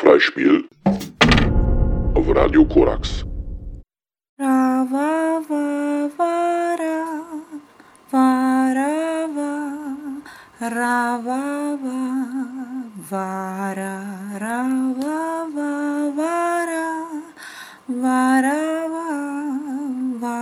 Freispiel 0.00 0.66
auf 2.14 2.28
Radio 2.34 2.64
Korax. 2.64 3.22
Ra, 4.38 4.86
wa, 4.90 5.42
wa, 5.46 6.08
wa, 6.16 6.74
ra, 6.80 7.04
wa, 8.10 8.72
ra, 8.72 9.28
wa, 9.36 9.52
ra, 10.58 11.20
wa, 11.26 11.42
wa, 11.84 12.00
wa, 13.10 13.72
ra, 13.74 13.94
ra, 14.40 14.58
wa, 15.00 15.18
wa, 15.56 15.72
wa, 16.16 16.64
ra, 16.70 16.88
wa, 18.02 18.40
ra, 18.40 18.62
wa, 18.94 19.08
wa, 20.22 20.38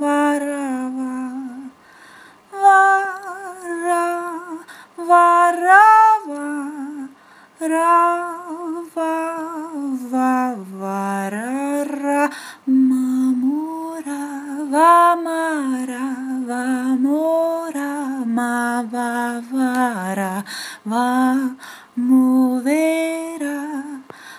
wa, 0.00 0.38
ra, 0.38 0.64
wa, 0.96 1.14
wa, 2.56 2.80
ra, 3.84 4.06
wa, 4.96 5.28
ra, 5.52 5.84
wa, 6.26 6.46
ra, 7.60 8.27
Parara 11.28 12.24
mamora 12.66 14.22
vamara 14.72 16.08
vamora 16.48 17.90
mavavara 18.36 20.32
vamuvera 20.88 22.08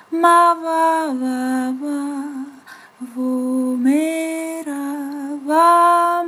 mavavava 0.10 2.00
vomera 3.14 4.82
vamuvera 5.46 6.19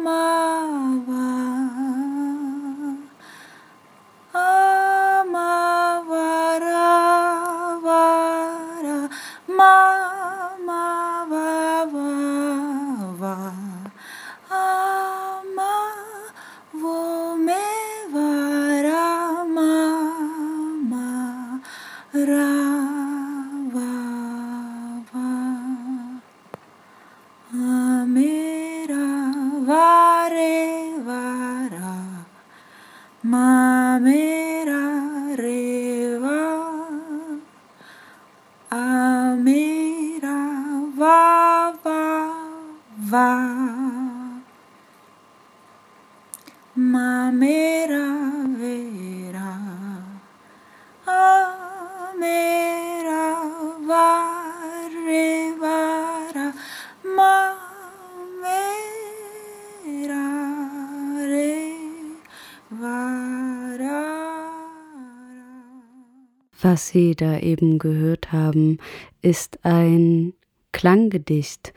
Was 66.64 66.90
Sie 66.90 67.16
da 67.16 67.40
eben 67.40 67.80
gehört 67.80 68.32
haben, 68.32 68.78
ist 69.24 69.58
ein 69.64 70.34
Klanggedicht 70.72 71.74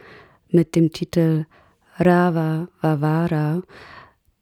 mit 0.50 0.76
dem 0.76 0.92
Titel 0.92 1.46
Rava 1.96 2.68
Vavara. 2.82 3.62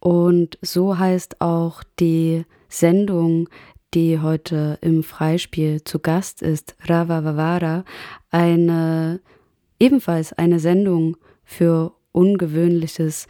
Und 0.01 0.59
so 0.61 0.99
heißt 0.99 1.41
auch 1.41 1.85
die 2.01 2.45
Sendung, 2.69 3.49
die 3.95 4.19
heute 4.19 4.79
im 4.81 5.05
Freispiel 5.05 5.85
zu 5.85 6.01
Gast 6.01 6.43
ist, 6.43 6.75
Rava 6.81 7.23
Vavara, 7.23 7.85
eine 8.31 9.21
ebenfalls 9.79 10.33
eine 10.33 10.59
Sendung 10.59 11.17
für 11.45 11.93
ungewöhnliches 12.11 13.29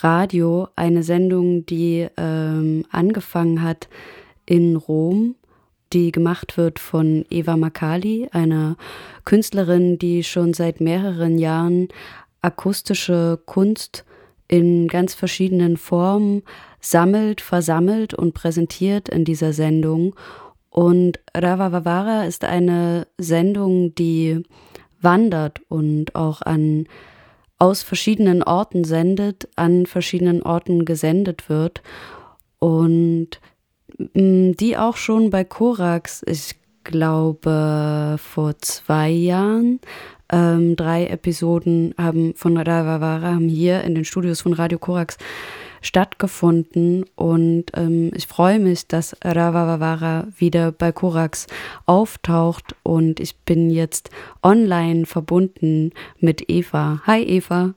Radio, 0.00 0.68
eine 0.76 1.02
Sendung, 1.02 1.66
die 1.66 2.08
ähm, 2.16 2.86
angefangen 2.90 3.62
hat 3.62 3.90
in 4.46 4.76
Rom 4.76 5.34
die 5.94 6.12
gemacht 6.12 6.56
wird 6.56 6.78
von 6.78 7.24
Eva 7.30 7.56
Makali, 7.56 8.28
einer 8.32 8.76
Künstlerin, 9.24 9.98
die 9.98 10.24
schon 10.24 10.52
seit 10.52 10.80
mehreren 10.80 11.38
Jahren 11.38 11.88
akustische 12.42 13.40
Kunst 13.46 14.04
in 14.48 14.88
ganz 14.88 15.14
verschiedenen 15.14 15.76
Formen 15.76 16.42
sammelt, 16.80 17.40
versammelt 17.40 18.12
und 18.12 18.34
präsentiert 18.34 19.08
in 19.08 19.24
dieser 19.24 19.52
Sendung. 19.52 20.14
Und 20.68 21.20
Rava 21.34 21.72
Vavara 21.72 22.24
ist 22.24 22.44
eine 22.44 23.06
Sendung, 23.16 23.94
die 23.94 24.42
wandert 25.00 25.60
und 25.68 26.14
auch 26.14 26.42
an 26.42 26.86
aus 27.58 27.82
verschiedenen 27.82 28.42
Orten 28.42 28.84
sendet, 28.84 29.48
an 29.56 29.86
verschiedenen 29.86 30.42
Orten 30.42 30.84
gesendet 30.84 31.48
wird 31.48 31.82
und 32.58 33.40
die 33.98 34.76
auch 34.76 34.96
schon 34.96 35.30
bei 35.30 35.44
Korax, 35.44 36.22
ich 36.26 36.56
glaube 36.82 38.18
vor 38.18 38.58
zwei 38.58 39.08
Jahren, 39.08 39.80
ähm, 40.32 40.76
drei 40.76 41.06
Episoden 41.06 41.94
haben 41.98 42.34
von 42.34 42.56
Ravavara 42.56 43.34
haben 43.34 43.48
hier 43.48 43.82
in 43.82 43.94
den 43.94 44.04
Studios 44.04 44.40
von 44.40 44.52
Radio 44.52 44.78
Korax 44.78 45.16
stattgefunden 45.82 47.04
und 47.14 47.66
ähm, 47.74 48.10
ich 48.14 48.26
freue 48.26 48.58
mich, 48.58 48.86
dass 48.86 49.14
Ravavara 49.22 50.26
wieder 50.36 50.72
bei 50.72 50.92
Korax 50.92 51.46
auftaucht 51.84 52.74
und 52.82 53.20
ich 53.20 53.36
bin 53.36 53.70
jetzt 53.70 54.10
online 54.42 55.04
verbunden 55.04 55.92
mit 56.18 56.48
Eva. 56.48 57.02
Hi 57.06 57.22
Eva. 57.22 57.74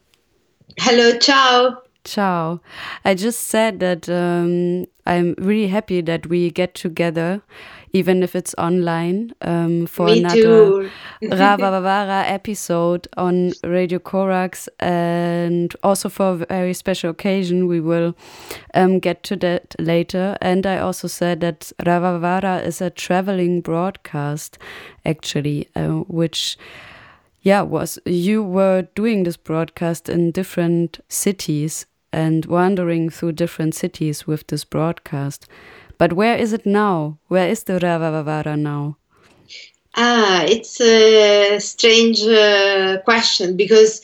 Hallo, 0.80 1.20
ciao. 1.20 1.87
Ciao. 2.08 2.62
I 3.04 3.16
just 3.16 3.48
said 3.48 3.82
that 3.82 4.08
um, 4.08 4.86
I'm 5.06 5.36
really 5.38 5.68
happy 5.68 6.00
that 6.02 6.28
we 6.28 6.50
get 6.50 6.74
together, 6.74 7.42
even 7.92 8.24
if 8.24 8.34
it's 8.34 8.56
online, 8.58 9.34
um, 9.42 9.88
for 9.88 10.06
Me 10.06 10.20
another 10.20 10.90
Ravavara 11.22 12.24
episode 12.28 13.10
on 13.18 13.52
Radio 13.62 14.00
Korax, 14.00 14.70
and 14.80 15.76
also 15.84 16.08
for 16.08 16.30
a 16.30 16.36
very 16.46 16.74
special 16.74 17.10
occasion. 17.10 17.68
We 17.68 17.82
will 17.82 18.16
um, 18.74 19.00
get 19.00 19.24
to 19.24 19.36
that 19.38 19.76
later. 19.78 20.38
And 20.42 20.66
I 20.66 20.78
also 20.78 21.10
said 21.10 21.42
that 21.42 21.74
Ravavara 21.84 22.64
is 22.66 22.80
a 22.80 22.90
traveling 22.90 23.60
broadcast, 23.60 24.58
actually, 25.06 25.68
uh, 25.76 26.04
which 26.08 26.58
yeah 27.42 27.62
was 27.62 28.00
you 28.06 28.44
were 28.44 28.88
doing 28.96 29.24
this 29.24 29.38
broadcast 29.38 30.10
in 30.10 30.32
different 30.32 31.00
cities 31.08 31.86
and 32.12 32.46
wandering 32.46 33.10
through 33.10 33.34
different 33.34 33.76
cities 33.76 34.26
with 34.26 34.48
this 34.48 34.64
broadcast. 34.64 35.48
But 35.98 36.14
where 36.14 36.38
is 36.38 36.54
it 36.54 36.66
now? 36.66 37.18
Where 37.28 37.50
is 37.50 37.64
the 37.64 37.80
Ravavara 37.80 38.58
now? 38.58 38.98
Ah, 39.96 40.44
it's 40.44 40.80
a 40.80 41.60
strange 41.60 42.22
uh, 42.22 43.00
question 43.04 43.58
because, 43.58 44.02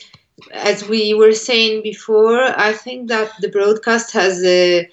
as 0.52 0.88
we 0.88 1.14
were 1.14 1.32
saying 1.32 1.82
before, 1.82 2.42
I 2.42 2.72
think 2.72 3.08
that 3.08 3.30
the 3.40 3.48
broadcast 3.48 4.12
has 4.12 4.44
a, 4.44 4.88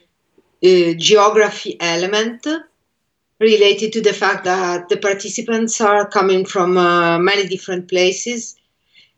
a 0.62 0.94
geography 0.94 1.76
element 1.80 2.46
related 3.40 3.92
to 3.94 4.02
the 4.02 4.14
fact 4.14 4.44
that 4.44 4.90
the 4.90 4.98
participants 4.98 5.82
are 5.82 6.08
coming 6.08 6.46
from 6.46 6.78
uh, 6.78 7.18
many 7.18 7.48
different 7.48 7.88
places, 7.88 8.56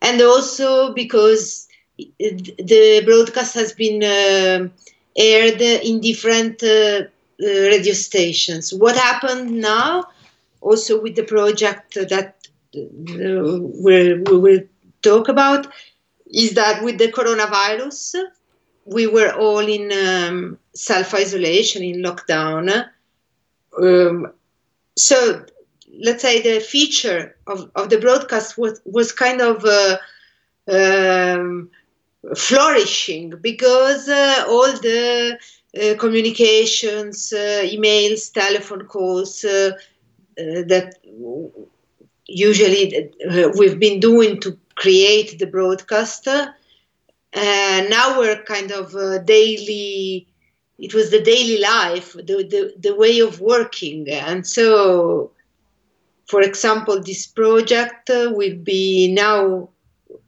and 0.01 0.21
also 0.21 0.93
because 0.93 1.62
the 1.97 3.03
broadcast 3.05 3.53
has 3.55 3.73
been 3.73 4.03
uh, 4.03 4.67
aired 5.15 5.61
in 5.61 6.01
different 6.01 6.63
uh, 6.63 6.67
uh, 6.67 7.07
radio 7.39 7.93
stations. 7.93 8.73
What 8.73 8.95
happened 8.95 9.61
now, 9.61 10.05
also 10.61 11.01
with 11.01 11.15
the 11.15 11.23
project 11.23 11.95
that 11.95 12.35
we 12.73 14.21
will 14.23 14.61
talk 15.01 15.29
about, 15.29 15.67
is 16.25 16.53
that 16.55 16.83
with 16.83 16.97
the 16.97 17.11
coronavirus, 17.11 18.15
we 18.85 19.07
were 19.07 19.31
all 19.33 19.59
in 19.59 19.91
um, 19.91 20.57
self 20.73 21.13
isolation, 21.13 21.83
in 21.83 22.01
lockdown. 22.01 22.89
Um, 23.79 24.31
so 24.95 25.45
let's 25.99 26.21
say 26.21 26.41
the 26.41 26.59
feature 26.59 27.35
of, 27.47 27.69
of 27.75 27.89
the 27.89 27.99
broadcast 27.99 28.57
was, 28.57 28.81
was 28.85 29.11
kind 29.11 29.41
of 29.41 29.63
uh, 29.63 29.97
um, 30.67 31.69
flourishing 32.35 33.31
because 33.41 34.07
uh, 34.07 34.45
all 34.47 34.71
the 34.71 35.37
uh, 35.79 35.95
communications, 35.97 37.33
uh, 37.33 37.61
emails, 37.63 38.31
telephone 38.31 38.85
calls 38.85 39.43
uh, 39.43 39.71
uh, 40.37 40.63
that 40.67 40.95
usually 42.27 43.11
uh, 43.29 43.49
we've 43.57 43.79
been 43.79 43.99
doing 43.99 44.39
to 44.39 44.57
create 44.75 45.39
the 45.39 45.47
broadcaster. 45.47 46.53
And 47.33 47.89
now 47.89 48.19
we're 48.19 48.43
kind 48.43 48.71
of 48.71 48.91
daily. 49.25 50.27
It 50.77 50.93
was 50.93 51.09
the 51.09 51.21
daily 51.21 51.59
life, 51.59 52.13
the, 52.13 52.23
the 52.23 52.73
the 52.77 52.95
way 52.95 53.19
of 53.19 53.41
working, 53.41 54.07
and 54.09 54.45
so, 54.45 55.31
for 56.27 56.41
example, 56.41 57.01
this 57.01 57.25
project 57.25 58.09
will 58.09 58.55
be 58.57 59.11
now 59.11 59.69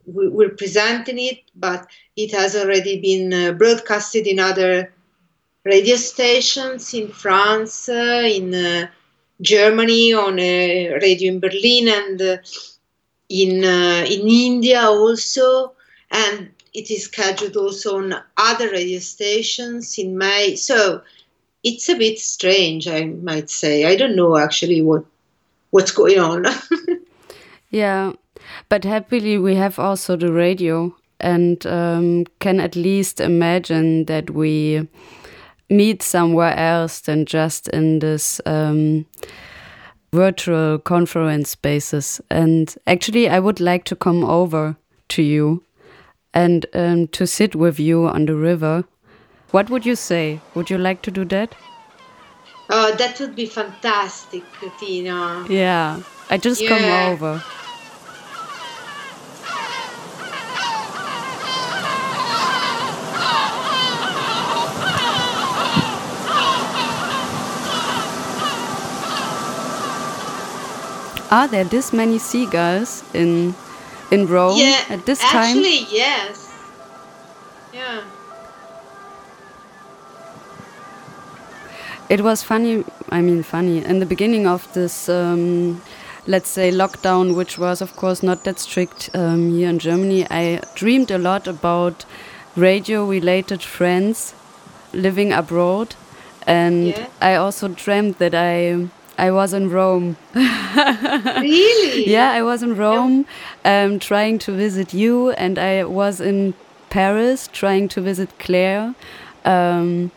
we're 0.05 0.49
presenting 0.49 1.19
it, 1.19 1.39
but 1.55 1.87
it 2.15 2.31
has 2.31 2.55
already 2.55 2.99
been 2.99 3.33
uh, 3.33 3.51
broadcasted 3.53 4.27
in 4.27 4.39
other 4.39 4.91
radio 5.63 5.95
stations 5.95 6.93
in 6.93 7.09
France, 7.09 7.89
uh, 7.89 8.23
in 8.25 8.53
uh, 8.53 8.87
Germany, 9.41 10.13
on 10.13 10.39
a 10.39 10.93
radio 11.01 11.33
in 11.33 11.39
Berlin, 11.39 11.87
and 11.87 12.21
in 13.29 13.63
in 13.63 14.27
India 14.27 14.81
also, 14.83 15.73
and 16.11 16.51
it 16.73 16.91
is 16.91 17.05
scheduled 17.05 17.57
also 17.57 17.97
on 17.97 18.15
other 18.37 18.69
radio 18.69 18.99
stations 18.99 19.97
in 19.97 20.17
May. 20.17 20.55
So 20.55 21.01
it's 21.63 21.89
a 21.89 21.95
bit 21.95 22.19
strange, 22.19 22.87
I 22.87 23.05
might 23.05 23.49
say. 23.49 23.85
I 23.85 23.95
don't 23.95 24.15
know 24.15 24.37
actually 24.37 24.81
what 24.81 25.05
what's 25.71 25.91
going 25.91 26.19
on. 26.19 26.45
yeah, 27.69 28.13
but 28.69 28.83
happily 28.83 29.37
we 29.37 29.55
have 29.55 29.79
also 29.79 30.15
the 30.15 30.31
radio 30.31 30.95
and 31.19 31.65
um, 31.65 32.25
can 32.39 32.59
at 32.59 32.75
least 32.75 33.19
imagine 33.19 34.05
that 34.05 34.29
we 34.29 34.87
meet 35.69 36.03
somewhere 36.03 36.55
else 36.57 36.99
than 37.01 37.25
just 37.25 37.67
in 37.69 37.99
this 37.99 38.39
um, 38.45 39.05
virtual 40.13 40.79
conference 40.79 41.49
spaces. 41.49 42.21
And 42.29 42.73
actually, 42.87 43.29
I 43.29 43.39
would 43.39 43.59
like 43.59 43.83
to 43.85 43.95
come 43.95 44.23
over 44.23 44.75
to 45.09 45.21
you 45.21 45.63
and 46.33 46.65
um, 46.73 47.07
to 47.09 47.25
sit 47.25 47.55
with 47.55 47.79
you 47.79 48.05
on 48.07 48.25
the 48.25 48.35
river. 48.35 48.83
What 49.51 49.69
would 49.69 49.85
you 49.85 49.95
say? 49.95 50.41
Would 50.53 50.69
you 50.69 50.77
like 50.77 51.01
to 51.03 51.11
do 51.11 51.25
that? 51.25 51.55
Oh, 52.69 52.95
that 52.95 53.19
would 53.19 53.35
be 53.35 53.45
fantastic, 53.45 54.43
Tina. 54.79 55.45
Yeah, 55.49 56.01
I 56.29 56.37
just 56.37 56.61
yeah. 56.61 56.69
come 56.69 57.13
over. 57.13 57.43
Are 71.31 71.47
there 71.47 71.63
this 71.63 71.91
many 71.91 72.17
seagulls 72.19 73.03
in 73.13 73.55
in 74.11 74.27
Rome 74.27 74.57
yeah, 74.57 74.85
at 74.89 75.05
this 75.05 75.21
actually, 75.21 75.31
time? 75.31 75.57
Actually, 75.57 75.97
yes. 75.97 76.51
Yeah. 77.73 78.01
It 82.09 82.21
was 82.21 82.43
funny. 82.43 82.83
I 83.09 83.21
mean, 83.21 83.43
funny 83.43 83.83
in 83.83 83.99
the 83.99 84.05
beginning 84.05 84.47
of 84.47 84.71
this. 84.73 85.09
Um, 85.09 85.81
let's 86.27 86.49
say 86.49 86.71
lockdown, 86.71 87.35
which 87.35 87.57
was 87.57 87.81
of 87.81 87.95
course 87.95 88.23
not 88.23 88.43
that 88.43 88.59
strict 88.59 89.09
um, 89.13 89.53
here 89.53 89.69
in 89.69 89.79
Germany. 89.79 90.25
I 90.29 90.61
dreamed 90.75 91.11
a 91.11 91.17
lot 91.17 91.47
about 91.47 92.05
radio-related 92.55 93.61
friends 93.61 94.33
living 94.93 95.31
abroad, 95.33 95.95
and 96.47 96.87
yeah. 96.87 97.07
I 97.21 97.35
also 97.35 97.67
dreamt 97.67 98.17
that 98.19 98.33
I 98.33 98.87
I 99.17 99.31
was 99.31 99.53
in 99.53 99.69
Rome. 99.69 100.17
really? 100.33 102.05
Yeah, 102.15 102.31
I 102.31 102.41
was 102.43 102.61
in 102.61 102.75
Rome 102.75 103.25
um, 103.63 103.99
trying 103.99 104.39
to 104.39 104.51
visit 104.51 104.93
you, 104.93 105.31
and 105.31 105.57
I 105.57 105.83
was 105.85 106.19
in 106.19 106.53
Paris 106.89 107.49
trying 107.51 107.87
to 107.89 108.01
visit 108.01 108.29
Claire. 108.39 108.93
Um, 109.45 110.11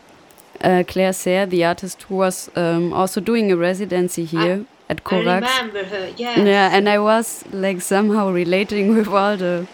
uh, 0.61 0.83
Claire 0.87 1.13
Serre, 1.13 1.45
the 1.45 1.63
artist 1.63 2.03
who 2.03 2.15
was 2.15 2.49
um, 2.55 2.93
also 2.93 3.21
doing 3.21 3.51
a 3.51 3.55
residency 3.55 4.25
here 4.25 4.65
I, 4.89 4.91
at 4.91 5.03
Korax. 5.03 5.43
I 5.43 5.57
remember 5.57 5.83
her, 5.85 6.13
yes. 6.17 6.37
Yeah, 6.37 6.75
and 6.75 6.89
I 6.89 6.99
was 6.99 7.45
like 7.51 7.81
somehow 7.81 8.29
relating 8.29 8.95
with 8.95 9.07
all 9.07 9.37
the 9.37 9.67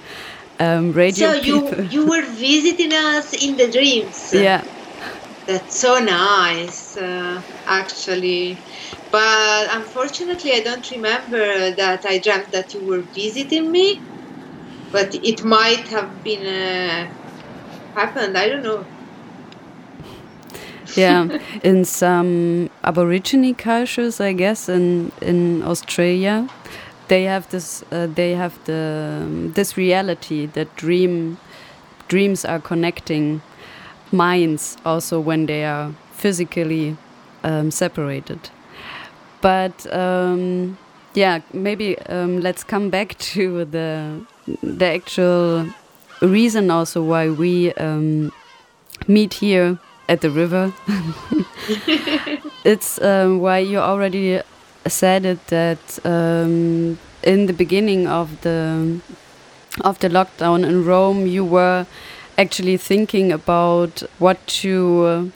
um, 0.60 0.92
radio 0.94 1.31
so 1.31 1.42
you, 1.42 1.62
people. 1.62 1.83
you 1.86 2.06
were 2.07 2.25
visiting 2.25 2.94
us 2.94 3.33
in 3.33 3.57
the 3.57 3.69
dreams. 3.71 4.33
Yeah. 4.33 4.63
That's 5.48 5.75
so 5.75 6.00
nice, 6.00 6.98
uh, 6.98 7.39
actually. 7.68 8.57
But 9.15 9.69
unfortunately, 9.71 10.51
I 10.51 10.59
don't 10.59 10.91
remember 10.91 11.71
that 11.71 12.06
I 12.06 12.17
dreamt 12.17 12.51
that 12.51 12.73
you 12.73 12.81
were 12.81 13.00
visiting 13.00 13.71
me. 13.71 14.01
But 14.91 15.15
it 15.15 15.41
might 15.41 15.88
have 15.88 16.21
been 16.21 16.45
uh, 16.45 17.07
happened. 17.94 18.38
I 18.38 18.50
don't 18.50 18.63
know. 18.63 18.83
yeah, 20.97 21.29
in 21.63 21.85
some 21.85 22.69
Aborigine 22.83 23.56
cultures, 23.56 24.19
I 24.19 24.33
guess, 24.33 24.67
in 24.67 25.13
in 25.21 25.63
Australia, 25.63 26.50
they 27.07 27.23
have 27.23 27.50
this. 27.51 27.85
Uh, 27.94 28.07
they 28.07 28.31
have 28.35 28.53
the 28.65 29.21
um, 29.23 29.53
this 29.53 29.77
reality 29.77 30.45
that 30.47 30.75
dream 30.75 31.38
dreams 32.09 32.44
are 32.44 32.59
connecting 32.59 33.41
minds 34.11 34.75
also 34.83 35.21
when 35.21 35.45
they 35.45 35.63
are 35.63 35.94
physically 36.11 36.97
um, 37.45 37.71
separated. 37.71 38.50
But 39.45 39.86
um, 39.94 40.75
yeah, 41.13 41.42
maybe 41.53 42.00
um, 42.09 42.42
let's 42.42 42.63
come 42.63 42.89
back 42.89 43.15
to 43.33 43.65
the 43.65 44.25
the 44.63 44.86
actual 44.86 45.68
reason 46.19 46.71
also 46.71 47.03
why 47.03 47.30
we 47.30 47.71
um, 47.74 48.31
meet 49.07 49.36
here 49.36 49.77
at 50.09 50.21
the 50.21 50.31
river. 50.31 50.74
it's 52.63 53.00
um, 53.03 53.39
why 53.39 53.59
you 53.59 53.77
already 53.77 54.42
said 54.88 55.25
it 55.25 55.45
that 55.47 56.00
um, 56.03 56.97
in 57.21 57.45
the 57.45 57.53
beginning 57.53 58.07
of 58.07 58.42
the 58.42 59.00
of 59.81 60.00
the 60.00 60.09
lockdown 60.09 60.65
in 60.65 60.86
Rome, 60.86 61.27
you 61.27 61.45
were 61.45 61.86
actually 62.36 62.77
thinking 62.77 63.31
about 63.31 64.01
what 64.18 64.39
to 64.63 65.31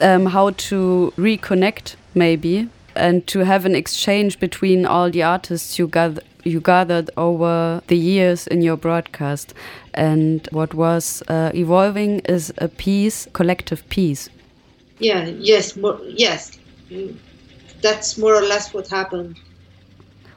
um, 0.00 0.26
how 0.26 0.50
to 0.50 1.12
reconnect 1.16 1.96
maybe 2.14 2.68
and 2.96 3.26
to 3.28 3.40
have 3.40 3.64
an 3.66 3.74
exchange 3.74 4.38
between 4.40 4.86
all 4.86 5.10
the 5.10 5.22
artists 5.22 5.78
you 5.78 5.88
gather 5.88 6.22
you 6.44 6.60
gathered 6.60 7.10
over 7.16 7.82
the 7.88 7.96
years 7.96 8.46
in 8.46 8.62
your 8.62 8.76
broadcast. 8.76 9.52
And 9.94 10.48
what 10.52 10.74
was 10.74 11.22
uh, 11.28 11.50
evolving 11.54 12.20
is 12.20 12.52
a 12.58 12.68
piece 12.68 13.26
collective 13.32 13.88
piece. 13.88 14.28
Yeah 14.98 15.24
yes 15.26 15.76
more, 15.76 16.00
yes. 16.06 16.58
That's 17.82 18.16
more 18.16 18.34
or 18.34 18.42
less 18.42 18.72
what 18.72 18.88
happened. 18.88 19.36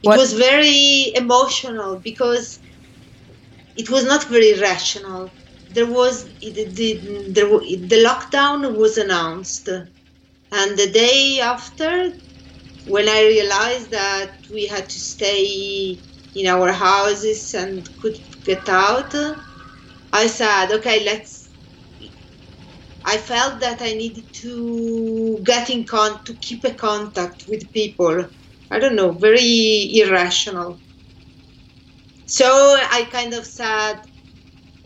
It 0.03 0.07
What- 0.07 0.17
was 0.17 0.33
very 0.33 1.13
emotional 1.15 1.99
because 1.99 2.59
it 3.75 3.89
was 3.89 4.03
not 4.05 4.23
very 4.25 4.59
rational. 4.59 5.29
There 5.71 5.85
was 5.85 6.25
the, 6.39 6.51
the, 6.51 6.93
the, 7.37 7.43
the 7.87 8.03
lockdown 8.03 8.75
was 8.75 8.97
announced. 8.97 9.69
And 10.51 10.77
the 10.77 10.89
day 10.91 11.39
after 11.41 12.11
when 12.85 13.07
i 13.09 13.21
realized 13.23 13.91
that 13.91 14.45
we 14.51 14.65
had 14.67 14.89
to 14.89 14.99
stay 14.99 16.01
in 16.35 16.47
our 16.47 16.71
houses 16.71 17.53
and 17.53 17.89
could 17.97 18.17
get 18.45 18.67
out 18.69 19.13
i 20.13 20.27
said 20.27 20.71
okay 20.71 21.03
let's 21.05 21.53
i 23.03 23.17
felt 23.17 23.59
that 23.59 23.81
i 23.81 23.93
needed 23.93 24.25
to 24.31 25.41
get 25.43 25.69
in 25.69 25.85
con 25.85 26.23
to 26.25 26.33
keep 26.37 26.63
a 26.63 26.73
contact 26.73 27.43
with 27.47 27.71
people. 27.73 28.29
I 28.71 28.79
don't 28.79 28.95
know 28.95 29.11
very 29.11 29.91
irrational. 30.01 30.81
So 32.25 32.45
i 32.47 33.07
kind 33.11 33.33
of 33.33 33.45
said 33.45 33.95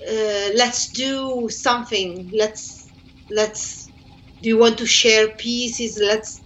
uh, 0.09 0.49
let's 0.55 0.91
do 0.91 1.47
something. 1.49 2.31
Let's 2.33 2.91
let's 3.29 3.91
do 4.41 4.49
you 4.49 4.57
want 4.57 4.77
to 4.79 4.85
share 4.87 5.29
pieces? 5.37 5.99
Let's 6.01 6.42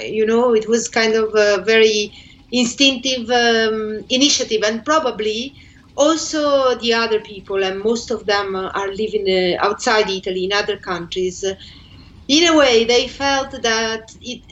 you 0.00 0.26
know 0.26 0.54
it 0.54 0.68
was 0.68 0.88
kind 0.88 1.14
of 1.14 1.34
a 1.34 1.62
very 1.64 2.12
instinctive 2.50 3.28
um, 3.30 4.04
initiative. 4.08 4.62
And 4.64 4.84
probably 4.84 5.54
also 5.96 6.74
the 6.76 6.94
other 6.94 7.20
people 7.20 7.62
and 7.64 7.80
most 7.80 8.10
of 8.10 8.26
them 8.26 8.54
are 8.56 8.88
living 8.88 9.26
uh, 9.28 9.64
outside 9.64 10.08
italy 10.10 10.44
in 10.44 10.52
other 10.52 10.76
countries. 10.78 11.44
In 12.28 12.44
a 12.48 12.56
way 12.56 12.84
they 12.84 13.08
felt 13.08 13.50
that 13.62 14.04
it 14.20 14.42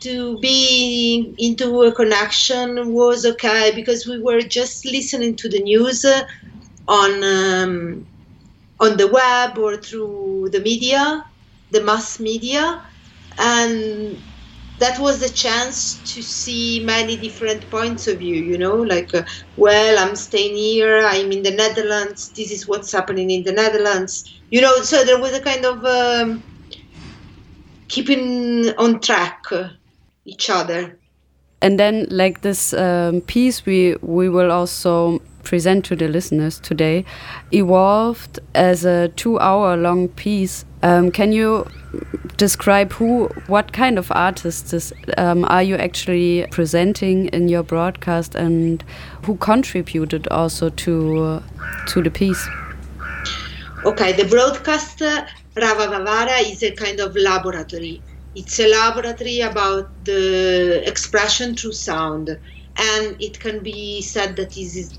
to 0.00 0.38
be 0.38 1.34
into 1.38 1.82
a 1.82 1.92
connection 1.94 2.92
was 2.92 3.24
okay 3.26 3.72
because 3.74 4.06
we 4.06 4.20
were 4.20 4.40
just 4.42 4.84
listening 4.86 5.36
to 5.36 5.48
the 5.48 5.60
news 5.62 6.04
uh, 6.04 6.22
on 6.88 7.22
um, 7.24 8.06
on 8.80 8.96
the 8.96 9.08
web 9.08 9.58
or 9.58 9.76
through 9.76 10.48
the 10.52 10.60
media, 10.60 11.24
the 11.70 11.82
mass 11.82 12.20
media, 12.20 12.82
and 13.38 14.27
that 14.78 14.98
was 14.98 15.20
the 15.20 15.28
chance 15.28 15.98
to 16.14 16.22
see 16.22 16.82
many 16.84 17.16
different 17.16 17.68
points 17.70 18.06
of 18.06 18.18
view 18.18 18.36
you 18.36 18.58
know 18.58 18.76
like 18.76 19.14
uh, 19.14 19.22
well 19.56 19.98
i'm 19.98 20.14
staying 20.14 20.56
here 20.56 21.02
i'm 21.04 21.32
in 21.32 21.42
the 21.42 21.50
netherlands 21.50 22.28
this 22.30 22.50
is 22.50 22.68
what's 22.68 22.92
happening 22.92 23.30
in 23.30 23.42
the 23.42 23.52
netherlands. 23.52 24.32
You 24.50 24.60
know 24.60 24.76
so 24.82 25.04
there 25.04 25.20
was 25.20 25.32
a 25.34 25.40
kind 25.40 25.64
of 25.64 25.84
um, 25.84 26.42
keeping 27.88 28.68
on 28.78 29.00
track 29.00 29.44
uh, 29.50 29.68
each 30.24 30.48
other. 30.50 30.98
And 31.60 31.78
then 31.78 32.06
like 32.10 32.42
this 32.42 32.72
um, 32.72 33.20
piece 33.22 33.66
we 33.66 33.96
we 34.00 34.28
will 34.28 34.52
also 34.52 35.20
present 35.48 35.82
to 35.86 35.96
the 35.96 36.06
listeners 36.08 36.60
today 36.60 37.04
evolved 37.52 38.38
as 38.54 38.84
a 38.84 39.08
two 39.16 39.38
hour 39.40 39.76
long 39.76 40.08
piece. 40.08 40.66
Um, 40.82 41.10
can 41.10 41.32
you 41.32 41.66
describe 42.36 42.92
who 42.92 43.28
what 43.46 43.72
kind 43.72 43.98
of 43.98 44.12
artists 44.12 44.74
is, 44.74 44.92
um, 45.16 45.46
are 45.46 45.62
you 45.62 45.76
actually 45.76 46.46
presenting 46.50 47.28
in 47.28 47.48
your 47.48 47.62
broadcast 47.62 48.34
and 48.34 48.84
who 49.24 49.36
contributed 49.36 50.28
also 50.28 50.68
to 50.68 51.42
to 51.86 52.02
the 52.02 52.10
piece? 52.10 52.46
Okay 53.86 54.12
the 54.12 54.26
broadcast 54.26 55.00
uh, 55.00 55.24
Rava 55.56 55.86
Vavara 55.86 56.38
is 56.52 56.62
a 56.62 56.72
kind 56.72 57.00
of 57.00 57.16
laboratory. 57.16 58.02
It's 58.34 58.60
a 58.60 58.68
laboratory 58.68 59.40
about 59.40 59.88
the 60.04 60.82
expression 60.86 61.56
through 61.56 61.72
sound. 61.72 62.38
And 62.76 63.16
it 63.18 63.40
can 63.40 63.60
be 63.64 64.02
said 64.02 64.36
that 64.36 64.56
is 64.56 64.98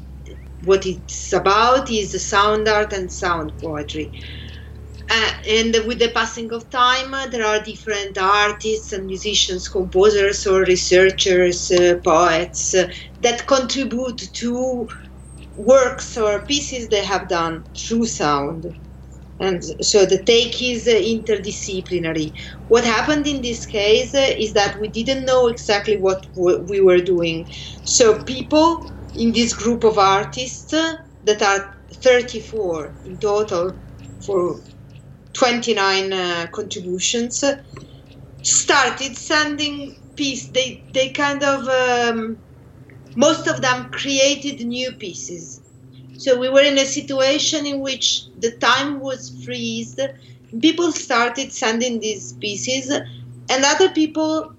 what 0.62 0.86
it's 0.86 1.34
about 1.34 1.90
is 1.90 2.28
sound 2.28 2.68
art 2.68 2.94
and 2.94 3.12
sound 3.12 3.54
poetry 3.62 4.12
uh, 5.10 5.32
and 5.48 5.76
with 5.88 6.00
the 6.00 6.10
passing 6.10 6.52
of 6.54 6.70
time 6.70 7.14
uh, 7.14 7.28
there 7.28 7.46
are 7.46 7.62
different 7.64 8.18
artists 8.18 8.92
and 8.94 9.06
musicians 9.08 9.68
composers 9.68 10.46
or 10.46 10.62
researchers 10.64 11.72
uh, 11.72 11.96
poets 12.04 12.74
uh, 12.74 12.88
that 13.20 13.48
contribute 13.48 14.20
to 14.34 14.88
works 15.56 16.18
or 16.18 16.46
pieces 16.46 16.90
they 16.90 17.04
have 17.04 17.28
done 17.28 17.64
through 17.78 18.06
sound 18.06 18.66
and 19.40 19.64
so 19.82 20.06
the 20.06 20.24
take 20.24 20.62
is 20.62 20.88
uh, 20.88 20.92
interdisciplinary. 20.92 22.34
What 22.68 22.84
happened 22.84 23.26
in 23.28 23.42
this 23.42 23.66
case 23.66 24.14
uh, 24.14 24.34
is 24.38 24.54
that 24.54 24.80
we 24.82 24.90
didn't 24.90 25.26
know 25.26 25.48
exactly 25.48 25.98
what 25.98 26.28
we 26.36 26.82
were 26.82 27.00
doing. 27.00 27.48
So 27.84 28.24
people 28.24 28.82
in 29.20 29.34
this 29.34 29.54
group 29.54 29.84
of 29.86 30.00
artists 30.00 30.74
that 31.24 31.42
are 31.44 31.76
34 31.94 32.98
in 33.06 33.20
total 33.20 33.80
for 34.26 34.62
29 35.34 36.14
uh, 36.14 36.48
contributions 36.54 37.44
started 38.44 39.16
sending 39.18 39.98
pieces. 40.16 40.52
They 40.52 40.86
they 40.94 41.10
kind 41.12 41.44
of 41.44 41.68
um, 41.68 42.44
most 43.16 43.48
of 43.48 43.62
them 43.62 43.90
created 43.92 44.66
new 44.66 44.94
pieces 44.94 45.62
so 46.18 46.40
we 46.40 46.50
were 46.50 46.62
in 46.64 46.78
a 46.80 46.86
situation 46.86 47.66
in 47.68 47.82
which 47.82 48.28
the 48.38 48.52
time 48.54 49.00
was 49.02 49.30
freezed. 49.44 50.00
People 50.62 50.92
started 50.94 51.54
sending 51.54 52.00
these 52.00 52.34
pieces, 52.34 52.90
and 52.92 53.66
other 53.66 53.90
people 53.92 54.54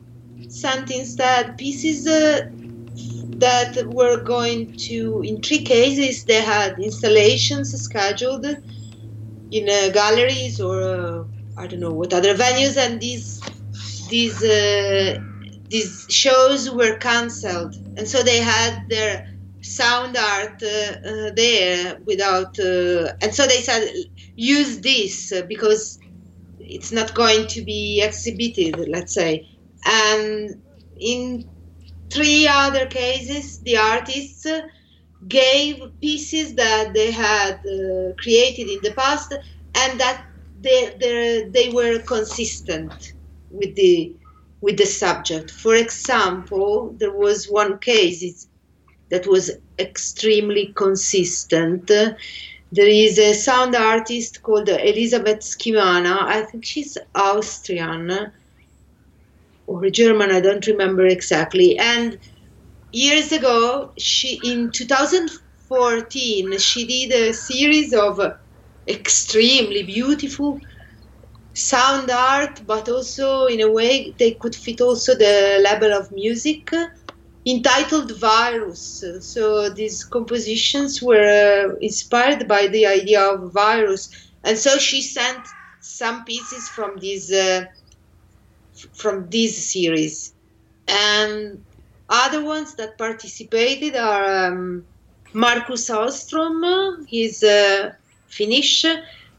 sent 0.48 0.90
instead 0.90 1.58
pieces 1.58 2.06
uh, 2.06 2.40
that 3.40 3.76
were 3.86 4.22
going 4.22 4.74
to, 4.88 5.22
in 5.24 5.40
three 5.42 5.64
cases, 5.64 6.24
they 6.24 6.42
had 6.42 6.78
installations 6.78 7.72
scheduled 7.72 8.46
in 9.50 9.68
uh, 9.68 9.90
galleries 9.92 10.60
or 10.60 10.82
uh, 10.82 11.24
I 11.56 11.66
don't 11.66 11.80
know 11.80 11.92
what 11.92 12.12
other 12.14 12.34
venues, 12.34 12.76
and 12.76 13.00
these 13.00 13.40
these 14.08 14.42
uh, 14.42 15.18
these 15.70 16.06
shows 16.10 16.70
were 16.70 16.96
cancelled, 16.98 17.74
and 17.96 18.08
so 18.08 18.22
they 18.22 18.38
had 18.38 18.84
their 18.88 19.26
sound 19.62 20.16
art 20.16 20.62
uh, 20.62 20.92
uh, 21.08 21.30
there 21.36 21.98
without 22.06 22.58
uh, 22.58 23.12
and 23.22 23.34
so 23.34 23.46
they 23.46 23.60
said 23.60 23.88
use 24.36 24.80
this 24.80 25.32
because 25.48 25.98
it's 26.58 26.92
not 26.92 27.14
going 27.14 27.46
to 27.48 27.62
be 27.62 28.02
exhibited 28.02 28.76
let's 28.88 29.14
say. 29.14 29.46
And 29.86 30.62
in 30.98 31.44
three 32.10 32.46
other 32.46 32.86
cases 32.86 33.58
the 33.60 33.76
artists 33.76 34.46
gave 35.28 35.82
pieces 36.00 36.54
that 36.54 36.92
they 36.94 37.10
had 37.10 37.54
uh, 37.66 38.12
created 38.22 38.68
in 38.68 38.80
the 38.82 38.92
past 38.96 39.32
and 39.74 40.00
that 40.00 40.24
they, 40.60 40.94
they, 41.00 41.48
they 41.50 41.68
were 41.70 41.98
consistent 42.00 43.14
with 43.50 43.74
the 43.76 44.14
with 44.60 44.76
the 44.76 44.84
subject 44.84 45.50
for 45.50 45.74
example 45.74 46.94
there 46.98 47.12
was 47.12 47.46
one 47.50 47.78
case 47.78 48.46
that 49.10 49.26
was 49.26 49.50
extremely 49.78 50.72
consistent. 50.74 51.86
There 51.88 52.88
is 52.88 53.18
a 53.18 53.34
sound 53.34 53.74
artist 53.74 54.42
called 54.42 54.68
Elisabeth 54.68 55.40
Schimana. 55.40 56.22
I 56.22 56.42
think 56.42 56.64
she's 56.64 56.96
Austrian 57.14 58.32
or 59.70 59.84
a 59.84 59.90
German, 59.90 60.32
I 60.32 60.40
don't 60.40 60.66
remember 60.66 61.06
exactly. 61.06 61.78
And 61.78 62.18
years 62.92 63.32
ago, 63.32 63.92
she 63.98 64.40
in 64.42 64.72
2014, 64.72 66.58
she 66.58 66.86
did 66.86 67.12
a 67.30 67.32
series 67.32 67.92
of 67.94 68.20
extremely 68.88 69.84
beautiful 69.84 70.58
sound 71.54 72.10
art, 72.10 72.62
but 72.66 72.88
also 72.88 73.46
in 73.46 73.60
a 73.60 73.70
way 73.70 74.14
they 74.18 74.32
could 74.32 74.56
fit 74.56 74.80
also 74.80 75.14
the 75.14 75.60
level 75.62 75.92
of 75.92 76.10
music 76.10 76.70
entitled 77.46 78.18
Virus. 78.18 79.04
So 79.20 79.70
these 79.70 80.04
compositions 80.04 81.00
were 81.02 81.70
uh, 81.70 81.76
inspired 81.80 82.48
by 82.48 82.66
the 82.66 82.86
idea 82.86 83.22
of 83.22 83.52
virus, 83.52 84.10
and 84.44 84.58
so 84.58 84.78
she 84.78 85.00
sent 85.00 85.46
some 85.80 86.24
pieces 86.24 86.68
from 86.68 86.96
this 87.00 87.32
uh, 87.32 87.64
from 88.92 89.28
this 89.30 89.72
series, 89.72 90.34
and 90.88 91.62
other 92.08 92.42
ones 92.44 92.74
that 92.74 92.98
participated 92.98 93.96
are 93.96 94.48
um, 94.48 94.84
Markus 95.32 95.88
Åström, 95.90 97.06
he's 97.06 97.42
uh, 97.42 97.92
Finnish, 98.28 98.84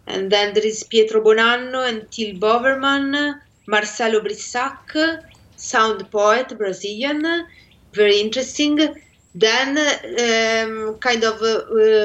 and 0.08 0.32
then 0.32 0.54
there 0.54 0.66
is 0.66 0.84
Pietro 0.84 1.22
Bonanno 1.22 1.88
and 1.88 2.10
Till 2.12 2.36
Bovermann, 2.38 3.40
Marcelo 3.68 4.22
Brissac, 4.22 5.24
sound 5.56 6.10
poet 6.12 6.58
Brazilian, 6.58 7.46
very 7.94 8.20
interesting. 8.20 8.80
Then, 9.34 9.78
um, 9.78 10.96
kind 11.00 11.24
of 11.24 11.40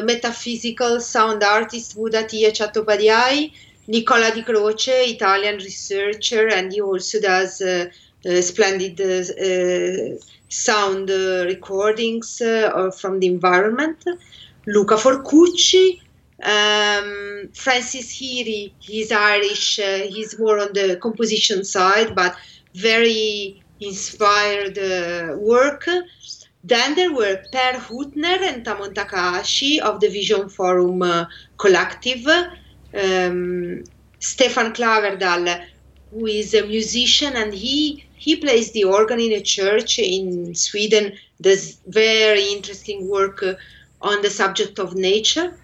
metaphysical 0.05 1.01
sound 1.01 1.43
artist 1.43 1.97
Budhaditya 1.97 2.53
Chattopadhyay, 2.53 3.53
Nicola 3.89 4.31
Di 4.33 4.43
Croce, 4.43 5.05
Italian 5.07 5.57
researcher, 5.57 6.49
and 6.49 6.73
he 6.73 6.81
also 6.81 7.21
does 7.21 7.61
uh, 7.61 7.89
uh, 8.27 8.41
splendid 8.41 9.01
uh, 9.01 10.19
sound 10.49 11.11
uh, 11.11 11.45
recordings 11.47 12.41
uh, 12.41 12.91
from 12.91 13.21
the 13.21 13.27
environment. 13.27 14.03
Luca 14.67 14.97
Forcucci, 14.97 16.01
um, 16.43 17.49
Francis 17.55 18.11
Heery, 18.11 18.75
he's 18.81 19.13
Irish, 19.13 19.77
he's 19.77 20.39
more 20.39 20.59
on 20.59 20.73
the 20.73 20.97
composition 20.97 21.65
side, 21.65 22.15
but 22.15 22.37
very 22.75 23.63
inspired 23.81 24.79
uh, 24.79 25.37
work. 25.39 25.89
Then 26.65 26.97
there 26.97 27.13
were 27.13 27.43
Per 27.53 27.75
Hüttner 27.75 28.41
and 28.43 28.67
Samon 28.67 28.93
Takahashi 28.93 29.81
of 29.81 30.01
the 30.01 30.09
Vision 30.09 30.49
Forum 30.49 31.03
uh, 31.03 31.27
Collective, 31.59 32.27
um, 32.95 33.85
Stefan 34.19 34.73
Klaverdal, 34.73 35.65
who 36.11 36.27
is 36.27 36.55
a 36.55 36.67
musician 36.67 37.35
and 37.37 37.53
he 37.53 38.05
he 38.15 38.37
plays 38.37 38.73
the 38.73 38.85
organ 38.85 39.21
in 39.21 39.33
a 39.33 39.43
church 39.43 39.99
in 39.99 40.55
Sweden. 40.55 41.13
Does 41.41 41.81
very 41.87 42.45
interesting 42.53 43.09
work 43.09 43.43
uh, 43.43 43.55
on 44.01 44.23
the 44.23 44.31
subject 44.31 44.79
of 44.79 44.95
nature. 44.95 45.59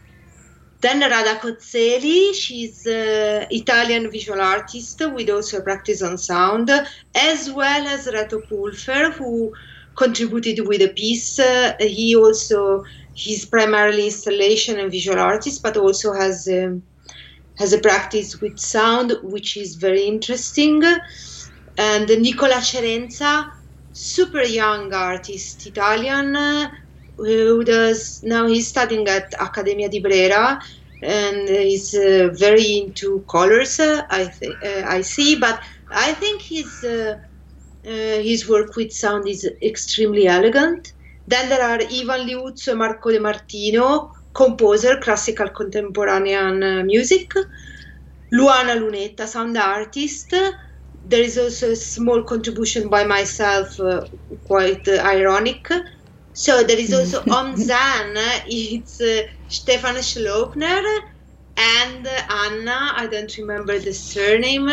Then 0.82 1.00
Rada 1.00 1.36
Koželj, 1.38 2.34
she's 2.34 2.86
an 2.86 3.46
Italian 3.50 4.10
visual 4.10 4.40
artist 4.40 5.00
with 5.14 5.30
also 5.30 5.58
a 5.58 5.62
practice 5.62 6.02
on 6.02 6.18
sound, 6.18 6.70
as 7.14 7.50
well 7.52 7.86
as 7.86 8.08
Reto 8.08 8.40
Pulfer, 8.48 9.12
who 9.12 9.52
contributed 9.96 10.66
with 10.66 10.82
a 10.82 10.88
piece. 10.88 11.38
Uh, 11.38 11.74
he 11.78 12.16
also 12.16 12.84
he's 13.14 13.44
primarily 13.44 14.06
installation 14.06 14.80
and 14.80 14.90
visual 14.90 15.20
artist, 15.20 15.62
but 15.62 15.76
also 15.76 16.12
has 16.12 16.48
um, 16.48 16.82
has 17.58 17.72
a 17.72 17.78
practice 17.78 18.40
with 18.40 18.58
sound, 18.58 19.12
which 19.22 19.56
is 19.56 19.76
very 19.76 20.02
interesting. 20.04 20.82
And 21.78 22.08
Nico 22.08 22.46
Lacerenza, 22.46 23.44
super 23.92 24.42
young 24.42 24.92
artist, 24.92 25.66
Italian, 25.66 26.36
who 27.16 27.64
does 27.64 28.20
now 28.22 28.46
he's 28.46 28.68
studying 28.68 29.06
at 29.08 29.32
Accademia 29.40 29.88
di 29.88 30.00
Brera 30.00 30.58
and 31.02 31.48
he's 31.48 31.94
uh, 31.94 32.30
very 32.34 32.76
into 32.78 33.24
colors 33.30 33.78
uh, 33.80 34.02
I, 34.10 34.30
th- 34.38 34.58
uh, 34.64 34.84
I 34.88 35.02
see 35.02 35.36
but 35.38 35.60
I 35.90 36.14
think 36.14 36.42
he's 36.42 36.82
uh, 36.84 37.16
Uh, 37.84 38.18
his 38.30 38.48
work 38.48 38.76
with 38.76 38.92
sound 38.92 39.26
is 39.28 39.42
extremely 39.62 40.26
elegant. 40.28 40.82
Then 41.26 41.48
there 41.48 41.62
are 41.70 41.80
Ivan 41.82 42.22
Liuzzo 42.28 42.76
Marco 42.76 43.10
De 43.10 43.18
Martino, 43.20 44.10
composer, 44.34 44.96
classical 45.00 45.48
contemporanean 45.48 46.62
uh, 46.62 46.84
music. 46.84 47.32
Luana 48.32 48.76
Lunetta, 48.78 49.26
sound 49.26 49.56
artist. 49.58 50.30
There 50.30 51.20
is 51.20 51.36
also 51.36 51.72
a 51.72 51.76
small 51.76 52.22
contribution 52.22 52.88
by 52.88 53.04
myself, 53.04 53.78
uh, 53.80 54.06
quite 54.46 54.86
uh, 54.88 55.02
ironic. 55.04 55.68
So 56.32 56.62
there 56.62 56.78
is 56.78 56.94
also 56.94 57.22
on 57.30 57.56
Zan, 57.56 58.14
it's 58.46 59.00
uh, 59.00 59.22
Stefan 59.48 59.96
Schloppner 59.96 60.82
and 61.58 62.06
uh, 62.06 62.10
Anna, 62.30 62.92
I 62.96 63.06
don't 63.10 63.36
remember 63.36 63.78
the 63.78 63.92
surname. 63.92 64.70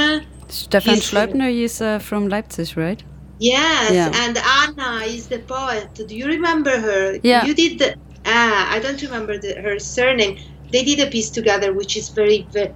Stefan 0.47 0.93
He's- 0.95 1.11
Schleupner 1.11 1.51
is 1.51 1.81
uh, 1.81 1.99
from 1.99 2.29
Leipzig, 2.29 2.77
right? 2.77 3.03
Yes, 3.39 3.91
Yeah. 3.91 4.11
and 4.13 4.37
Anna 4.37 5.05
is 5.05 5.27
the 5.27 5.39
poet. 5.39 5.93
Do 5.95 6.15
you 6.15 6.27
remember 6.27 6.77
her? 6.79 7.19
Yeah. 7.23 7.45
You 7.45 7.53
did 7.53 7.79
the. 7.79 7.95
Ah, 8.25 8.71
I 8.71 8.79
don't 8.79 9.01
remember 9.01 9.38
the, 9.38 9.55
her 9.61 9.79
surname. 9.79 10.38
They 10.71 10.83
did 10.83 10.99
a 10.99 11.09
piece 11.09 11.31
together, 11.31 11.73
which 11.73 11.97
is 11.97 12.09
very, 12.09 12.47
very, 12.51 12.73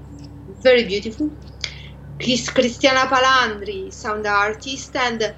very 0.48 0.84
beautiful. 0.86 1.32
Chris, 2.22 2.50
Cristiana 2.50 3.08
Palandri, 3.08 3.92
sound 3.94 4.26
artist 4.26 4.96
and 4.96 5.36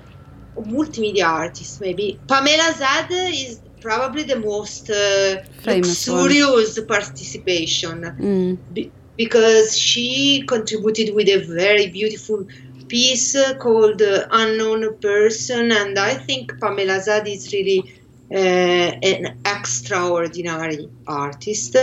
multimedia 0.57 1.25
artist, 1.27 1.81
maybe. 1.81 2.21
Pamela 2.27 2.74
Zad 2.77 3.07
is 3.12 3.62
probably 3.81 4.24
the 4.24 4.39
most 4.39 4.89
uh, 4.89 5.38
Famous 5.63 6.07
one. 6.07 6.88
participation 6.88 8.01
Mm. 8.19 8.59
be- 8.71 8.93
because 9.17 9.77
she 9.77 10.43
contributed 10.47 11.13
with 11.15 11.27
a 11.29 11.38
very 11.47 11.88
beautiful 11.89 12.45
piece 12.88 13.35
called 13.59 14.01
uh, 14.01 14.27
Unknown 14.31 14.97
Person, 15.01 15.71
and 15.71 15.97
I 15.97 16.13
think 16.15 16.53
Pamela 16.62 17.01
Zad 17.01 17.27
is 17.27 17.51
really 17.51 17.83
an 18.32 19.39
extraordinary 19.46 20.89
artist. 21.08 21.75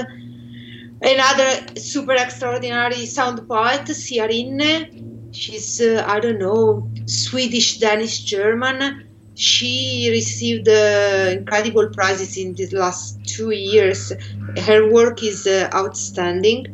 Another 1.05 1.79
super 1.79 2.13
extraordinary 2.15 3.07
sound 3.07 3.47
poet, 3.49 3.89
Cia 3.89 4.29
Rinne. 4.29 5.35
She's, 5.35 5.81
uh, 5.81 6.05
I 6.07 6.21
don't 6.21 6.39
know, 6.39 6.89
Swedish, 7.07 7.79
Danish, 7.79 8.25
German. 8.25 9.09
She 9.35 10.09
received 10.11 10.69
uh, 10.69 11.31
incredible 11.33 11.89
prizes 11.89 12.37
in 12.37 12.55
the 12.55 12.67
last 12.77 13.19
two 13.25 13.51
years. 13.51 14.13
Her 14.59 14.93
work 14.93 15.23
is 15.23 15.47
uh, 15.47 15.71
outstanding. 15.75 16.67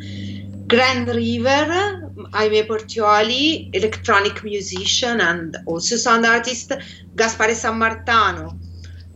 Grand 0.66 1.08
River, 1.08 2.12
Jaime 2.32 2.62
Portioli, 2.64 3.70
electronic 3.74 4.44
musician 4.44 5.20
and 5.20 5.56
also 5.64 5.96
sound 5.96 6.26
artist. 6.26 6.72
Gaspare 7.14 7.54
Sammartano, 7.54 8.58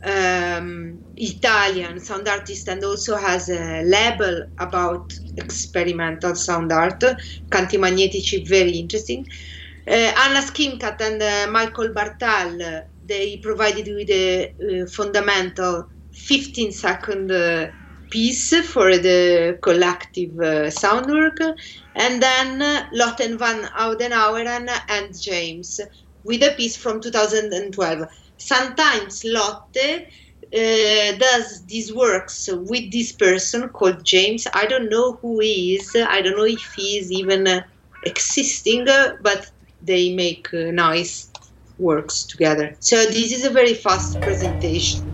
um, 0.05 0.99
Italian 1.17 2.01
sound 2.01 2.29
artist 2.29 2.69
and 2.69 2.83
also 2.85 3.17
has 3.17 3.49
a 3.49 3.83
label 3.83 4.45
about 4.59 5.13
experimental 5.37 6.35
sound 6.35 6.73
art. 6.73 7.03
Canti 7.51 7.79
magnetici, 7.79 8.45
very 8.45 8.73
interesting. 8.73 9.27
Uh, 9.87 10.13
Anna 10.17 10.41
Schimkat 10.41 11.01
and 11.01 11.23
uh, 11.23 11.51
Michael 11.51 11.89
Barthel, 11.89 12.85
they 13.05 13.37
provided 13.39 13.89
with 13.89 14.11
a 14.11 14.47
uh, 14.47 14.87
fundamental 14.87 15.89
15 16.13 16.73
second 16.73 17.33
uh, 17.33 17.67
piece 18.11 18.55
for 18.67 18.97
the 18.99 19.59
collective 19.63 20.39
uh, 20.39 20.71
sound 20.71 21.07
work. 21.07 21.39
And 21.95 22.23
then 22.23 22.63
uh, 22.63 22.87
Lotten 22.93 23.39
van 23.39 23.65
Oudenaueren 23.79 24.69
and 24.89 25.21
James 25.21 25.81
with 26.23 26.43
a 26.43 26.55
piece 26.57 26.77
from 26.77 27.01
2012. 27.01 28.07
Sometimes 28.45 29.25
Lotte 29.25 30.09
uh, 30.53 31.17
does 31.17 31.65
these 31.67 31.95
works 31.95 32.49
with 32.53 32.91
this 32.91 33.13
person 33.13 33.69
called 33.69 34.05
James. 34.05 34.47
I 34.53 34.67
don't 34.67 34.91
know 34.91 35.13
who 35.23 35.38
he 35.38 35.77
is. 35.77 35.95
I 35.95 36.21
don't 36.21 36.37
know 36.37 36.45
if 36.45 36.73
he 36.75 36.99
is 36.99 37.12
even 37.12 37.47
uh, 37.47 37.62
existing, 38.05 38.88
uh, 38.88 39.16
but 39.23 39.51
they 39.81 40.14
make 40.14 40.53
uh, 40.53 40.73
nice 40.73 41.31
works 41.79 42.25
together. 42.25 42.77
So 42.81 42.97
this 43.05 43.33
is 43.33 43.45
a 43.45 43.51
very 43.51 43.75
fast 43.75 44.21
presentation. 44.21 45.09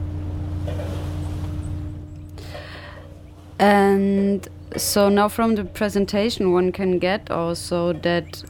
And 3.58 4.48
so 4.76 5.08
now 5.10 5.28
from 5.28 5.54
the 5.54 5.64
presentation, 5.64 6.52
one 6.52 6.72
can 6.72 6.98
get 6.98 7.30
also 7.30 7.92
that 7.92 8.42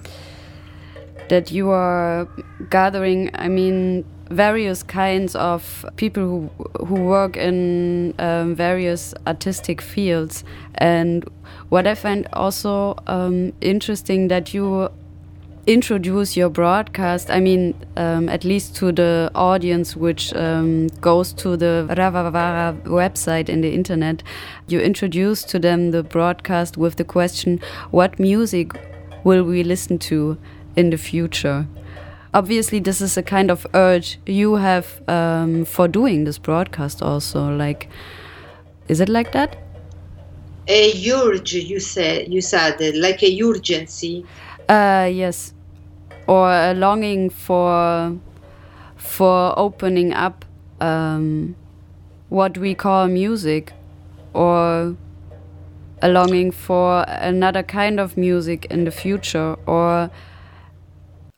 that 1.29 1.51
you 1.51 1.71
are 1.71 2.29
gathering. 2.71 3.31
I 3.35 3.49
mean, 3.49 4.05
various 4.31 4.83
kinds 4.83 5.35
of 5.35 5.85
people 5.97 6.23
who 6.23 6.87
who 6.87 6.95
work 6.95 7.37
in 7.37 8.15
um, 8.19 8.55
various 8.55 9.15
artistic 9.27 9.81
fields. 9.81 10.45
And 10.77 11.25
what 11.69 11.87
I 11.87 11.95
find 11.95 12.27
also 12.33 12.97
um, 13.07 13.53
interesting 13.61 14.29
that 14.29 14.55
you 14.55 14.91
introduce 15.67 16.35
your 16.35 16.49
broadcast 16.49 17.31
i 17.31 17.39
mean 17.39 17.75
um, 17.99 18.27
at 18.31 18.43
least 18.43 18.75
to 18.75 18.91
the 18.91 19.31
audience 19.35 19.95
which 19.95 20.33
um, 20.33 20.87
goes 21.03 21.31
to 21.35 21.59
the 21.59 21.87
ravavara 21.91 22.75
website 22.85 23.51
in 23.51 23.61
the 23.61 23.75
internet 23.75 24.23
you 24.67 24.81
introduce 24.81 25.43
to 25.43 25.59
them 25.59 25.91
the 25.91 26.03
broadcast 26.03 26.79
with 26.79 26.97
the 26.97 27.05
question 27.05 27.61
what 27.91 28.19
music 28.19 28.73
will 29.25 29.45
we 29.45 29.63
listen 29.63 29.99
to 29.99 30.39
in 30.75 30.89
the 30.89 30.97
future 30.97 31.67
obviously 32.35 32.79
this 32.79 33.01
is 33.01 33.17
a 33.17 33.23
kind 33.23 33.51
of 33.51 33.67
urge 33.75 34.19
you 34.27 34.57
have 34.57 35.03
um, 35.09 35.65
for 35.65 35.89
doing 35.89 36.25
this 36.25 36.39
broadcast 36.39 37.03
also 37.03 37.55
like 37.57 37.89
is 38.89 39.01
it 39.01 39.09
like 39.09 39.33
that 39.33 39.57
A 40.71 40.93
urge, 41.11 41.55
you 41.55 41.81
said, 41.81 42.31
you 42.31 42.43
said, 42.43 42.79
like 42.95 43.23
a 43.23 43.43
urgency. 43.43 44.27
Uh, 44.69 45.09
yes, 45.11 45.55
or 46.27 46.53
a 46.53 46.75
longing 46.75 47.31
for 47.31 48.19
for 48.97 49.59
opening 49.59 50.13
up 50.13 50.45
um, 50.83 51.57
what 52.29 52.59
we 52.59 52.75
call 52.75 53.09
music, 53.09 53.73
or 54.35 54.95
a 56.03 56.09
longing 56.09 56.51
for 56.53 57.05
another 57.09 57.63
kind 57.63 57.99
of 57.99 58.19
music 58.19 58.67
in 58.67 58.85
the 58.85 58.91
future, 58.91 59.57
or 59.65 60.11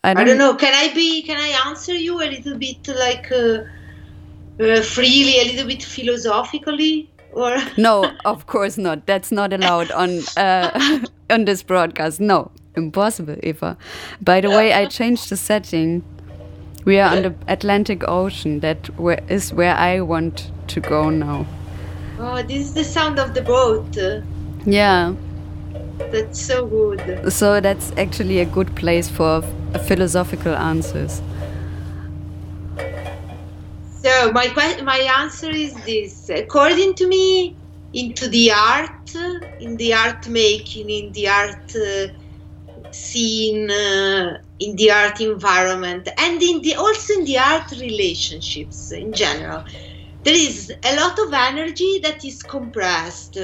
I 0.02 0.10
I 0.10 0.14
don't, 0.14 0.26
don't 0.26 0.38
know. 0.38 0.54
Can 0.54 0.72
I 0.74 0.94
be? 0.94 1.22
Can 1.22 1.36
I 1.38 1.68
answer 1.68 1.94
you 1.94 2.22
a 2.22 2.24
little 2.24 2.56
bit 2.56 2.88
like 2.88 3.30
uh, 3.30 3.64
uh, 4.58 4.80
freely, 4.82 5.40
a 5.40 5.44
little 5.52 5.66
bit 5.66 5.82
philosophically, 5.82 7.10
or? 7.32 7.58
No, 7.76 8.10
of 8.24 8.46
course 8.46 8.78
not. 8.78 9.06
That's 9.06 9.30
not 9.30 9.52
allowed 9.52 9.90
on 9.90 10.20
uh, 10.38 11.04
on 11.30 11.44
this 11.44 11.62
broadcast. 11.62 12.18
No, 12.18 12.50
impossible, 12.76 13.36
Eva. 13.42 13.76
By 14.22 14.40
the 14.40 14.48
way, 14.48 14.72
I 14.72 14.86
changed 14.86 15.28
the 15.28 15.36
setting. 15.36 16.02
We 16.86 16.98
are 16.98 17.14
on 17.14 17.22
the 17.22 17.34
Atlantic 17.46 18.02
Ocean. 18.08 18.60
That 18.60 18.86
where, 18.98 19.22
is 19.28 19.52
where 19.52 19.76
I 19.76 20.00
want 20.00 20.50
to 20.68 20.80
go 20.80 21.10
now. 21.10 21.44
Oh, 22.18 22.42
this 22.42 22.68
is 22.68 22.72
the 22.74 22.84
sound 22.84 23.18
of 23.18 23.34
the 23.34 23.42
boat. 23.42 23.98
Yeah, 24.64 25.14
That's 26.10 26.40
so 26.40 26.66
good. 26.66 27.32
so 27.32 27.60
that's 27.60 27.92
actually 27.96 28.40
a 28.40 28.46
good 28.46 28.74
place 28.74 29.08
for 29.08 29.42
philosophical 29.86 30.54
answers. 30.54 31.22
So 34.02 34.32
my 34.32 34.48
my 34.82 34.98
answer 35.20 35.50
is 35.50 35.74
this. 35.84 36.30
According 36.30 36.94
to 36.94 37.06
me, 37.06 37.54
into 37.92 38.28
the 38.28 38.52
art, 38.52 39.14
in 39.60 39.76
the 39.76 39.92
art 39.94 40.28
making, 40.28 40.88
in 40.90 41.12
the 41.12 41.28
art 41.28 41.76
uh, 41.76 42.92
scene, 42.92 43.70
uh, 43.70 44.38
in 44.58 44.76
the 44.76 44.90
art 44.90 45.20
environment, 45.20 46.08
and 46.18 46.42
in 46.42 46.62
the 46.62 46.74
also 46.76 47.14
in 47.14 47.24
the 47.24 47.38
art 47.38 47.70
relationships 47.72 48.92
in 48.92 49.12
general, 49.12 49.64
there 50.24 50.34
is 50.34 50.72
a 50.82 50.96
lot 50.96 51.18
of 51.18 51.32
energy 51.32 51.98
that 52.00 52.24
is 52.24 52.42
compressed. 52.42 53.38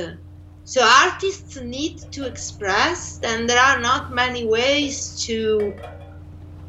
So 0.66 0.83
artists 0.83 1.57
need 1.57 2.00
to 2.11 2.26
express, 2.26 3.20
and 3.22 3.48
there 3.48 3.61
are 3.61 3.81
not 3.81 4.12
many 4.12 4.44
ways 4.44 5.16
to 5.26 5.74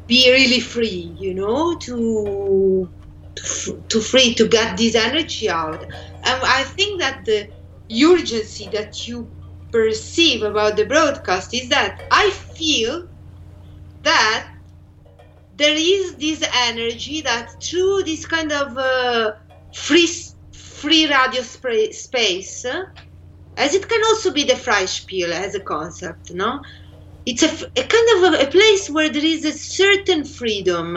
be 0.06 0.30
really 0.30 0.60
free. 0.60 1.16
You 1.18 1.34
know, 1.34 1.76
to 1.78 2.88
to 3.88 4.00
free 4.00 4.34
to 4.34 4.48
get 4.48 4.76
this 4.76 4.94
energy 4.94 5.50
out. 5.50 5.82
And 5.82 6.40
I 6.44 6.62
think 6.64 7.00
that 7.00 7.24
the 7.24 7.50
urgency 7.92 8.68
that 8.72 9.08
you 9.08 9.28
perceive 9.72 10.42
about 10.42 10.76
the 10.76 10.86
broadcast 10.86 11.52
is 11.54 11.68
that 11.70 12.00
I 12.12 12.30
feel 12.30 13.08
that 14.04 14.48
there 15.56 15.76
is 15.76 16.16
this 16.16 16.48
energy 16.68 17.20
that 17.22 17.50
through 17.60 18.04
this 18.04 18.26
kind 18.26 18.52
of 18.52 18.78
uh, 18.78 19.32
free 19.74 20.08
free 20.52 21.06
radio 21.06 21.42
space, 21.42 22.64
uh, 22.64 22.82
as 23.58 23.74
it 23.74 23.88
can 23.88 24.02
also 24.04 24.32
be 24.32 24.44
the 24.44 24.54
Freispiel 24.54 25.30
as 25.30 25.54
a 25.54 25.60
concept, 25.60 26.32
no? 26.32 26.60
It's 27.26 27.42
a 27.42 27.48
kind 27.48 28.08
of 28.16 28.34
a, 28.34 28.48
a 28.48 28.50
place 28.50 28.88
where 28.88 29.10
there 29.10 29.24
is 29.24 29.44
a 29.44 29.52
certain 29.52 30.24
freedom 30.24 30.96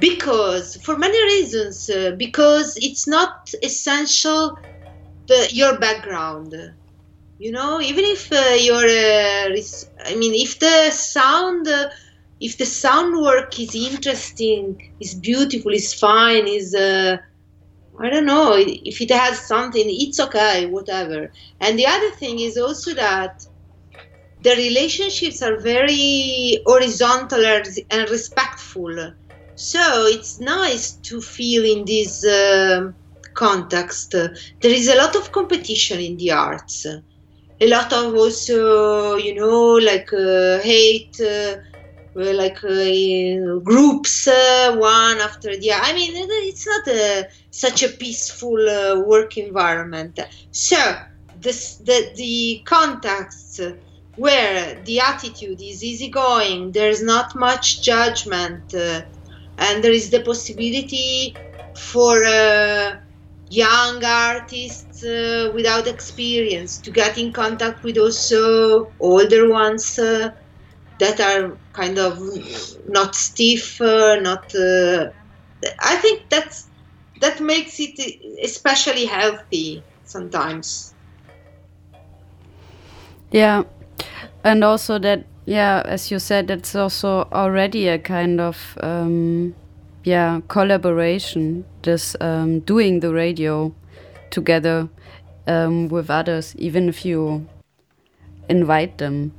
because 0.00 0.76
for 0.82 0.98
many 0.98 1.22
reasons 1.24 1.88
uh, 1.88 2.12
because 2.18 2.76
it's 2.78 3.06
not 3.06 3.32
essential 3.62 4.56
the, 5.28 5.48
your 5.52 5.78
background 5.78 6.54
you 7.38 7.52
know 7.52 7.80
even 7.80 8.04
if 8.04 8.32
uh, 8.32 8.56
you're 8.66 8.76
uh, 8.76 9.56
i 10.10 10.14
mean 10.16 10.34
if 10.34 10.58
the 10.58 10.90
sound 10.90 11.66
uh, 11.68 11.88
if 12.40 12.58
the 12.58 12.66
sound 12.66 13.20
work 13.22 13.58
is 13.58 13.74
interesting 13.74 14.80
is 15.00 15.14
beautiful 15.14 15.72
is 15.72 15.94
fine 15.94 16.46
is 16.48 16.74
uh, 16.74 17.16
i 18.00 18.10
don't 18.10 18.26
know 18.26 18.54
if 18.56 19.00
it 19.00 19.10
has 19.10 19.40
something 19.46 19.84
it's 19.86 20.20
okay 20.20 20.66
whatever 20.66 21.30
and 21.60 21.78
the 21.78 21.86
other 21.86 22.10
thing 22.12 22.38
is 22.40 22.56
also 22.56 22.94
that 22.94 23.42
the 24.40 24.50
relationships 24.56 25.42
are 25.42 25.60
very 25.60 26.60
horizontal 26.66 27.44
and 27.90 28.10
respectful 28.10 28.94
so 29.54 30.06
it's 30.06 30.40
nice 30.40 30.96
to 30.96 31.20
feel 31.20 31.64
in 31.64 31.84
this 31.84 32.24
uh, 32.24 32.90
context. 33.34 34.12
There 34.12 34.72
is 34.72 34.88
a 34.88 34.96
lot 34.96 35.14
of 35.16 35.32
competition 35.32 36.00
in 36.00 36.16
the 36.16 36.32
arts. 36.32 36.86
A 37.60 37.68
lot 37.68 37.92
of 37.92 38.14
also, 38.14 39.16
you 39.16 39.34
know, 39.34 39.74
like 39.74 40.12
uh, 40.12 40.58
hate, 40.60 41.16
uh, 41.20 41.56
like 42.14 42.62
uh, 42.64 43.58
groups, 43.60 44.28
uh, 44.28 44.76
one 44.76 45.18
after 45.18 45.56
the 45.56 45.72
other. 45.72 45.82
I 45.84 45.92
mean, 45.92 46.12
it's 46.14 46.66
not 46.66 46.88
a, 46.88 47.28
such 47.50 47.82
a 47.82 47.88
peaceful 47.88 48.68
uh, 48.68 49.00
work 49.00 49.36
environment. 49.36 50.18
So 50.50 50.76
this, 51.36 51.76
the, 51.76 52.12
the 52.16 52.62
context 52.64 53.60
where 54.16 54.80
the 54.84 55.00
attitude 55.00 55.60
is 55.60 55.82
easygoing, 55.82 56.72
there's 56.72 57.02
not 57.02 57.34
much 57.34 57.82
judgment 57.82 58.72
and 59.58 59.84
there 59.84 59.92
is 59.92 60.10
the 60.10 60.20
possibility 60.20 61.34
for 61.76 62.24
uh, 62.24 62.96
young 63.50 64.04
artists 64.04 65.04
uh, 65.04 65.50
without 65.54 65.86
experience 65.86 66.78
to 66.78 66.90
get 66.90 67.18
in 67.18 67.32
contact 67.32 67.82
with 67.82 67.98
also 67.98 68.92
older 68.98 69.48
ones 69.48 69.98
uh, 69.98 70.30
that 70.98 71.20
are 71.20 71.56
kind 71.72 71.98
of 71.98 72.18
not 72.88 73.14
stiff 73.14 73.80
not 73.80 74.54
uh, 74.54 75.10
i 75.80 75.96
think 75.96 76.22
that's 76.28 76.68
that 77.20 77.40
makes 77.40 77.78
it 77.80 77.98
especially 78.42 79.06
healthy 79.06 79.82
sometimes 80.04 80.94
yeah 83.30 83.62
and 84.44 84.62
also 84.62 84.98
that 84.98 85.24
yeah, 85.46 85.82
as 85.84 86.10
you 86.10 86.18
said, 86.18 86.50
it's 86.50 86.74
also 86.74 87.28
already 87.30 87.88
a 87.88 87.98
kind 87.98 88.40
of 88.40 88.78
um, 88.80 89.54
yeah 90.02 90.40
collaboration. 90.48 91.64
This 91.82 92.16
um, 92.20 92.60
doing 92.60 93.00
the 93.00 93.12
radio 93.12 93.74
together 94.30 94.88
um, 95.46 95.88
with 95.88 96.08
others, 96.08 96.54
even 96.56 96.88
if 96.88 97.04
you 97.04 97.46
invite 98.48 98.98
them. 98.98 99.32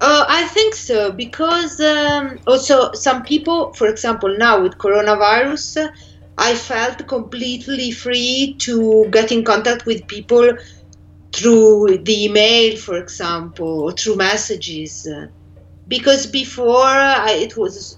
Uh, 0.00 0.24
I 0.28 0.46
think 0.46 0.74
so 0.74 1.10
because 1.12 1.80
um, 1.80 2.38
also 2.46 2.92
some 2.92 3.24
people, 3.24 3.72
for 3.72 3.88
example, 3.88 4.36
now 4.38 4.62
with 4.62 4.78
coronavirus, 4.78 5.90
I 6.36 6.54
felt 6.54 7.08
completely 7.08 7.90
free 7.90 8.56
to 8.60 9.08
get 9.10 9.32
in 9.32 9.44
contact 9.44 9.86
with 9.86 10.06
people 10.06 10.52
through 11.34 11.98
the 12.04 12.24
email, 12.26 12.76
for 12.76 12.96
example, 12.96 13.82
or 13.82 13.92
through 13.92 14.16
messages. 14.16 15.06
Because 15.88 16.26
before 16.26 16.84
I, 16.84 17.32
it 17.32 17.56
was 17.56 17.96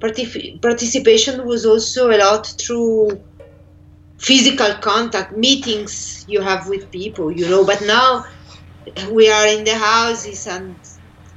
partic- 0.00 0.60
participation 0.60 1.46
was 1.46 1.64
also 1.64 2.10
a 2.10 2.18
lot 2.18 2.46
through 2.60 3.24
physical 4.18 4.74
contact, 4.82 5.36
meetings 5.36 6.24
you 6.26 6.40
have 6.42 6.68
with 6.68 6.90
people, 6.90 7.30
you 7.32 7.48
know. 7.48 7.64
But 7.64 7.82
now 7.82 8.24
we 9.10 9.30
are 9.30 9.46
in 9.46 9.64
the 9.64 9.76
houses, 9.78 10.46
and 10.46 10.76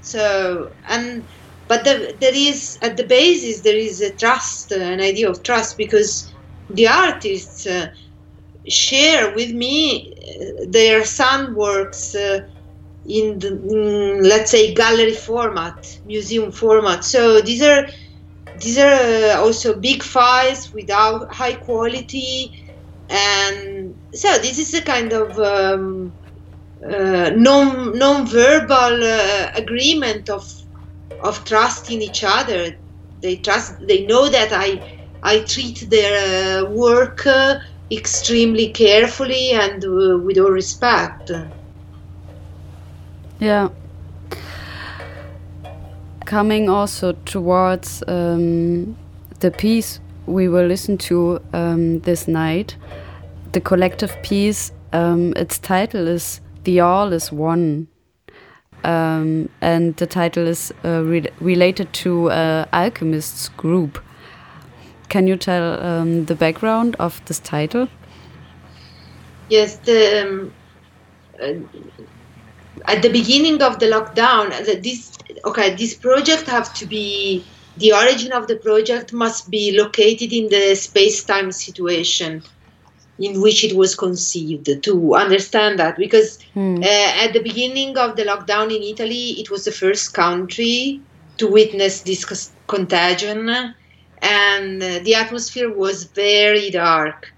so 0.06 0.72
and 0.88 1.28
but 1.68 1.84
the, 1.84 2.16
there 2.20 2.36
is 2.36 2.78
at 2.82 2.98
the 2.98 3.06
basis 3.06 3.62
there 3.62 3.78
is 3.78 4.02
a 4.02 4.16
trust, 4.16 4.72
an 4.72 5.02
idea 5.02 5.30
of 5.30 5.44
trust, 5.44 5.78
because 5.78 6.32
the 6.70 6.88
artists. 6.88 7.66
Uh, 7.66 7.88
share 8.68 9.34
with 9.36 9.52
me 9.52 10.14
uh, 10.18 10.66
their 10.70 11.06
sound 11.06 11.56
works 11.56 12.16
uh, 12.16 12.40
in 13.06 13.38
the 13.40 13.50
in, 13.50 14.24
let's 14.24 14.52
say 14.52 14.74
gallery 14.74 15.14
format 15.14 16.00
museum 16.04 16.52
format 16.52 17.04
so 17.04 17.42
these 17.42 17.62
are 17.62 17.88
these 18.56 18.78
are 18.78 19.36
uh, 19.36 19.42
also 19.42 19.80
big 19.80 20.02
files 20.02 20.74
without 20.74 21.32
high 21.34 21.54
quality 21.54 22.52
and 23.10 23.96
so 24.14 24.28
this 24.40 24.58
is 24.58 24.74
a 24.74 24.82
kind 24.82 25.14
of 25.14 25.38
um, 25.38 26.16
uh, 26.86 27.32
non 27.36 27.98
non-verbal 27.98 29.04
uh, 29.04 29.52
agreement 29.56 30.30
of 30.30 30.52
of 31.22 31.44
trust 31.46 31.90
in 31.90 32.02
each 32.02 32.24
other 32.24 32.76
they 33.22 33.36
trust 33.38 33.76
they 33.88 34.06
know 34.06 34.30
that 34.30 34.52
i 34.52 34.80
i 35.24 35.40
treat 35.40 35.90
their 35.90 36.66
work 36.66 37.26
extremely 37.92 38.70
carefully 38.72 39.52
and 39.52 39.84
uh, 39.84 40.18
with 40.18 40.38
all 40.38 40.52
respect. 40.52 41.32
Yeah. 43.40 43.70
Coming 46.26 46.70
also 46.70 47.14
towards 47.26 48.04
um, 48.08 48.98
the 49.40 49.52
piece 49.52 50.00
we 50.26 50.48
will 50.48 50.66
listen 50.66 50.98
to 50.98 51.40
um, 51.54 52.00
this 52.00 52.28
night, 52.28 52.76
the 53.52 53.62
collective 53.62 54.16
piece, 54.24 54.72
um, 54.92 55.34
its 55.36 55.60
title 55.60 56.08
is 56.08 56.42
The 56.66 56.80
All 56.80 57.14
is 57.14 57.32
One. 57.32 57.88
Um, 58.84 59.50
and 59.62 59.96
the 59.98 60.06
title 60.06 60.46
is 60.48 60.72
uh, 60.84 61.02
re 61.04 61.28
related 61.40 61.92
to 61.94 62.30
uh, 62.30 62.66
Alchemists 62.74 63.50
group. 63.50 64.00
Can 65.10 65.28
you 65.28 65.38
tell 65.38 65.82
um, 65.82 66.26
the 66.26 66.36
background 66.36 66.96
of 67.00 67.24
this 67.26 67.40
title? 67.40 67.88
Yes, 69.50 69.78
the, 69.78 70.24
um, 70.24 70.54
uh, 71.42 72.92
at 72.92 73.02
the 73.02 73.10
beginning 73.10 73.62
of 73.62 73.80
the 73.80 73.86
lockdown, 73.86 74.50
this 74.84 75.18
okay, 75.46 75.76
this 75.76 75.94
project 75.96 76.48
have 76.48 76.74
to 76.76 76.86
be 76.86 77.44
the 77.78 77.94
origin 77.94 78.32
of 78.34 78.48
the 78.48 78.56
project 78.56 79.14
must 79.14 79.50
be 79.50 79.78
located 79.78 80.32
in 80.32 80.50
the 80.50 80.76
space-time 80.76 81.52
situation 81.52 82.44
in 83.20 83.42
which 83.42 83.64
it 83.64 83.76
was 83.76 83.96
conceived 83.96 84.70
to 84.84 85.16
understand 85.16 85.80
that 85.80 85.98
because 85.98 86.42
hmm. 86.54 86.82
uh, 86.84 87.24
at 87.24 87.34
the 87.34 87.42
beginning 87.42 87.98
of 87.98 88.16
the 88.16 88.24
lockdown 88.24 88.76
in 88.76 88.84
Italy, 88.84 89.40
it 89.40 89.50
was 89.50 89.66
the 89.66 89.72
first 89.72 90.14
country 90.14 91.00
to 91.38 91.48
witness 91.48 92.02
this 92.02 92.52
contagion 92.68 93.74
and 94.22 94.82
the 94.82 95.16
atmosphere 95.16 95.72
was 95.72 96.06
very 96.06 96.70
dark 96.72 97.34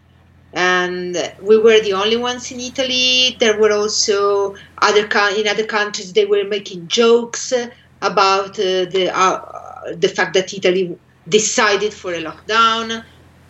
and 0.54 1.18
we 1.42 1.58
were 1.58 1.80
the 1.82 1.94
only 1.94 2.18
ones 2.18 2.52
in 2.52 2.60
Italy. 2.60 3.36
There 3.40 3.60
were 3.60 3.72
also 3.72 4.56
other 4.82 5.06
in 5.38 5.48
other 5.48 5.66
countries 5.66 6.14
they 6.14 6.26
were 6.26 6.46
making 6.46 6.88
jokes 6.88 7.54
about 8.02 8.52
uh, 8.60 8.86
the 8.86 9.12
uh, 9.14 9.94
the 9.96 10.08
fact 10.08 10.34
that 10.36 10.54
Italy 10.54 10.98
decided 11.28 11.94
for 11.94 12.14
a 12.14 12.24
lockdown, 12.24 13.04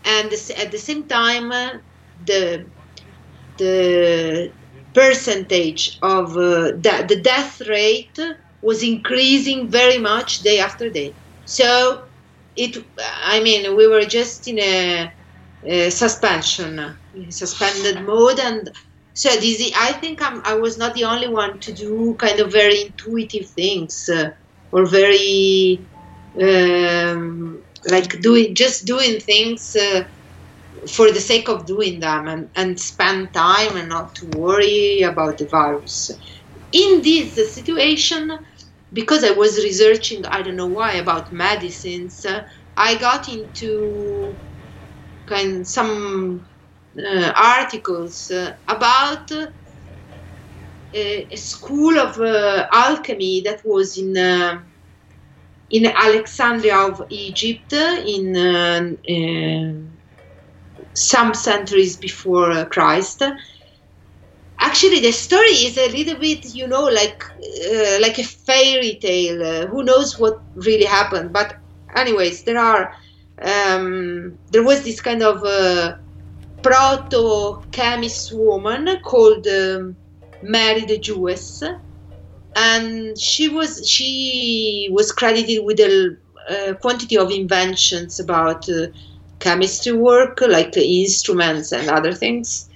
and 0.05 0.33
at 0.33 0.71
the 0.71 0.77
same 0.77 1.03
time 1.03 1.51
the 2.23 2.71
the 3.57 4.53
percentage 4.93 5.97
of 6.01 6.31
uh, 6.37 6.71
the, 6.85 7.05
the 7.07 7.21
death 7.21 7.61
rate 7.67 8.17
was 8.61 8.83
increasing 8.83 9.69
very 9.69 9.97
much 9.97 10.39
day 10.39 10.59
after 10.59 10.89
day. 10.89 11.17
So 11.45 12.03
it 12.55 12.77
i 13.23 13.41
mean 13.41 13.75
we 13.77 13.87
were 13.87 14.03
just 14.05 14.47
in 14.47 14.59
a, 14.59 15.11
a 15.65 15.89
suspension 15.91 16.97
suspended 17.29 18.01
mode 18.01 18.39
and 18.39 18.69
so 19.13 19.29
this 19.29 19.71
i 19.77 19.91
think 19.93 20.21
I'm, 20.21 20.41
i 20.45 20.55
was 20.55 20.77
not 20.77 20.95
the 20.95 21.05
only 21.05 21.27
one 21.29 21.59
to 21.61 21.73
do 21.73 22.15
kind 22.19 22.39
of 22.39 22.51
very 22.51 22.81
intuitive 22.87 23.49
things 23.51 24.05
uh, 24.13 24.29
or 24.71 24.85
very 24.85 25.87
um, 26.41 27.63
like 27.89 28.21
doing 28.21 28.55
just 28.55 28.85
doing 28.85 29.19
things 29.19 29.75
uh, 29.79 30.03
for 30.91 31.11
the 31.11 31.19
sake 31.19 31.49
of 31.49 31.65
doing 31.65 31.99
them 31.99 32.27
and, 32.27 32.49
and 32.55 32.79
spend 32.79 33.33
time 33.33 33.75
and 33.77 33.89
not 33.89 34.15
to 34.15 34.27
worry 34.37 35.01
about 35.01 35.37
the 35.37 35.47
virus. 35.47 36.11
In 36.71 37.01
this 37.01 37.35
situation 37.53 38.37
because 38.93 39.23
I 39.23 39.31
was 39.31 39.57
researching, 39.63 40.25
I 40.25 40.41
don't 40.41 40.55
know 40.55 40.67
why, 40.67 40.93
about 40.93 41.31
medicines, 41.31 42.25
I 42.77 42.95
got 42.97 43.27
into 43.29 44.39
kind 45.27 45.67
some 45.67 46.47
uh, 46.97 47.31
articles 47.35 48.31
uh, 48.31 48.53
about 48.67 49.31
uh, 49.31 49.47
a, 50.93 51.35
school 51.35 51.97
of 51.99 52.17
uh, 52.19 52.67
alchemy 52.71 53.41
that 53.41 53.61
was 53.65 53.97
in 53.97 54.17
uh, 54.17 54.61
in 55.69 55.85
Alexandria 55.85 56.77
of 56.77 57.05
Egypt 57.09 57.73
in 57.73 58.35
uh, 58.35 59.96
some 60.97 61.33
centuries 61.33 61.97
before 61.97 62.51
uh, 62.51 62.65
Christ. 62.65 63.23
Actually, 64.59 64.99
the 65.01 65.11
story 65.11 65.55
is 65.67 65.77
a 65.77 65.89
little 65.89 66.19
bit, 66.19 66.45
you 66.53 66.67
know, 66.67 66.85
like 66.85 67.23
uh, 67.71 67.97
like 68.01 68.17
a 68.19 68.23
fairy 68.23 68.97
tale. 69.01 69.41
Uh, 69.43 69.67
who 69.67 69.83
knows 69.83 70.17
what 70.17 70.43
really 70.55 70.85
happened? 70.85 71.31
But, 71.33 71.53
anyways, 71.95 72.43
there 72.43 72.57
are 72.59 72.91
um, 73.41 74.37
there 74.51 74.63
was 74.63 74.83
this 74.83 75.01
kind 75.01 75.21
of 75.23 75.43
uh, 75.43 75.95
proto 76.61 77.61
chemist 77.71 78.31
woman 78.33 78.87
called 79.03 79.45
um, 79.47 79.97
Mary 80.41 80.85
the 80.85 80.99
Jewess, 80.99 81.61
and 82.55 83.17
she 83.19 83.47
was 83.49 83.87
she 83.87 84.89
was 84.91 85.11
credited 85.11 85.63
with 85.63 85.79
a, 85.79 86.17
a 86.49 86.75
quantity 86.75 87.17
of 87.17 87.31
inventions 87.31 88.19
about 88.19 88.67
uh, 88.69 88.87
chemistry 89.39 89.93
work, 89.93 90.41
like 90.41 90.75
instruments 90.77 91.71
and 91.71 91.89
other 91.89 92.13
things. 92.13 92.69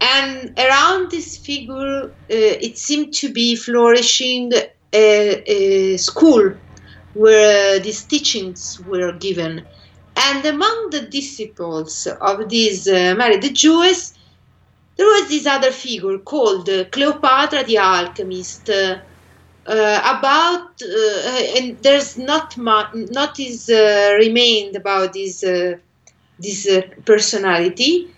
And 0.00 0.58
around 0.58 1.10
this 1.10 1.36
figure, 1.36 2.04
uh, 2.04 2.10
it 2.28 2.76
seemed 2.76 3.14
to 3.14 3.32
be 3.32 3.54
flourishing 3.54 4.52
a, 4.92 5.42
a 5.46 5.96
school 5.96 6.54
where 7.14 7.78
these 7.78 8.02
teachings 8.04 8.80
were 8.80 9.12
given. 9.12 9.64
And 10.16 10.44
among 10.44 10.90
the 10.90 11.02
disciples 11.02 12.06
of 12.06 12.48
this 12.48 12.88
uh, 12.88 13.14
Mary 13.16 13.38
the 13.38 13.50
Jewess, 13.50 14.14
there 14.96 15.06
was 15.06 15.28
this 15.28 15.46
other 15.46 15.70
figure 15.70 16.18
called 16.18 16.68
Cleopatra 16.90 17.64
the 17.64 17.78
alchemist. 17.78 18.68
Uh, 18.68 18.98
uh, 19.66 20.18
about 20.18 20.82
uh, 20.82 21.58
and 21.58 21.78
there's 21.82 22.18
not 22.18 22.56
much, 22.56 22.88
not 22.94 23.38
is 23.38 23.68
uh, 23.68 24.14
remained 24.18 24.76
about 24.76 25.12
this 25.12 25.44
uh, 25.44 25.74
this 26.38 26.68
personality, 27.04 28.08